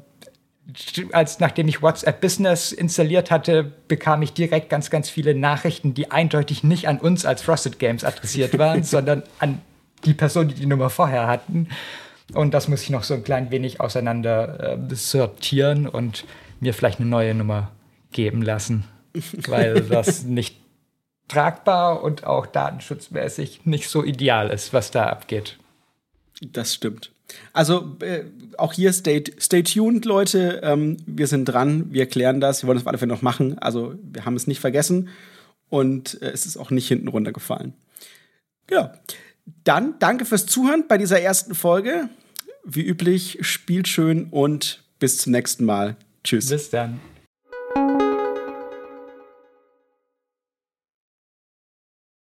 als 1.11 1.39
nachdem 1.39 1.67
ich 1.67 1.81
WhatsApp 1.81 2.21
Business 2.21 2.71
installiert 2.71 3.29
hatte, 3.29 3.71
bekam 3.87 4.21
ich 4.21 4.33
direkt 4.33 4.69
ganz, 4.69 4.89
ganz 4.89 5.09
viele 5.09 5.35
Nachrichten, 5.35 5.93
die 5.93 6.11
eindeutig 6.11 6.63
nicht 6.63 6.87
an 6.87 6.97
uns 6.99 7.25
als 7.25 7.41
Frosted 7.41 7.79
Games 7.79 8.03
adressiert 8.03 8.57
waren, 8.57 8.83
sondern 8.83 9.23
an 9.39 9.61
die 10.05 10.13
Person, 10.13 10.47
die 10.47 10.55
die 10.55 10.65
Nummer 10.65 10.89
vorher 10.89 11.27
hatten. 11.27 11.69
Und 12.33 12.53
das 12.53 12.67
muss 12.67 12.81
ich 12.81 12.89
noch 12.89 13.03
so 13.03 13.13
ein 13.13 13.23
klein 13.23 13.51
wenig 13.51 13.79
auseinander 13.79 14.77
äh, 14.91 14.95
sortieren 14.95 15.87
und 15.87 16.25
mir 16.59 16.73
vielleicht 16.73 16.99
eine 16.99 17.09
neue 17.09 17.35
Nummer 17.35 17.71
geben 18.11 18.41
lassen, 18.41 18.85
weil 19.47 19.81
das 19.81 20.23
nicht 20.23 20.57
tragbar 21.27 22.03
und 22.03 22.25
auch 22.25 22.45
datenschutzmäßig 22.45 23.65
nicht 23.65 23.89
so 23.89 24.03
ideal 24.03 24.49
ist, 24.49 24.73
was 24.73 24.91
da 24.91 25.07
abgeht. 25.07 25.57
Das 26.41 26.73
stimmt. 26.73 27.11
Also 27.53 27.97
äh, 28.01 28.23
auch 28.57 28.73
hier 28.73 28.93
stay, 28.93 29.23
stay 29.39 29.63
tuned, 29.63 30.05
Leute. 30.05 30.61
Ähm, 30.63 30.97
wir 31.05 31.27
sind 31.27 31.45
dran, 31.45 31.91
wir 31.91 32.05
klären 32.05 32.39
das. 32.39 32.63
Wir 32.63 32.67
wollen 32.67 32.77
das 32.77 32.83
auf 32.83 32.87
alle 32.87 32.97
Fälle 32.97 33.13
noch 33.13 33.21
machen. 33.21 33.57
Also 33.59 33.95
wir 34.01 34.25
haben 34.25 34.35
es 34.35 34.47
nicht 34.47 34.59
vergessen 34.59 35.09
und 35.69 36.21
äh, 36.21 36.31
es 36.31 36.45
ist 36.45 36.57
auch 36.57 36.71
nicht 36.71 36.87
hinten 36.87 37.07
runtergefallen. 37.07 37.73
Ja. 38.69 38.93
Dann 39.63 39.95
danke 39.99 40.25
fürs 40.25 40.47
Zuhören 40.47 40.85
bei 40.87 40.97
dieser 40.97 41.21
ersten 41.21 41.53
Folge. 41.53 42.09
Wie 42.63 42.81
üblich, 42.81 43.37
spielt 43.41 43.87
schön 43.87 44.27
und 44.31 44.83
bis 44.97 45.19
zum 45.19 45.33
nächsten 45.33 45.65
Mal. 45.65 45.97
Tschüss. 46.23 46.49
Bis 46.49 46.71
dann. 46.71 46.99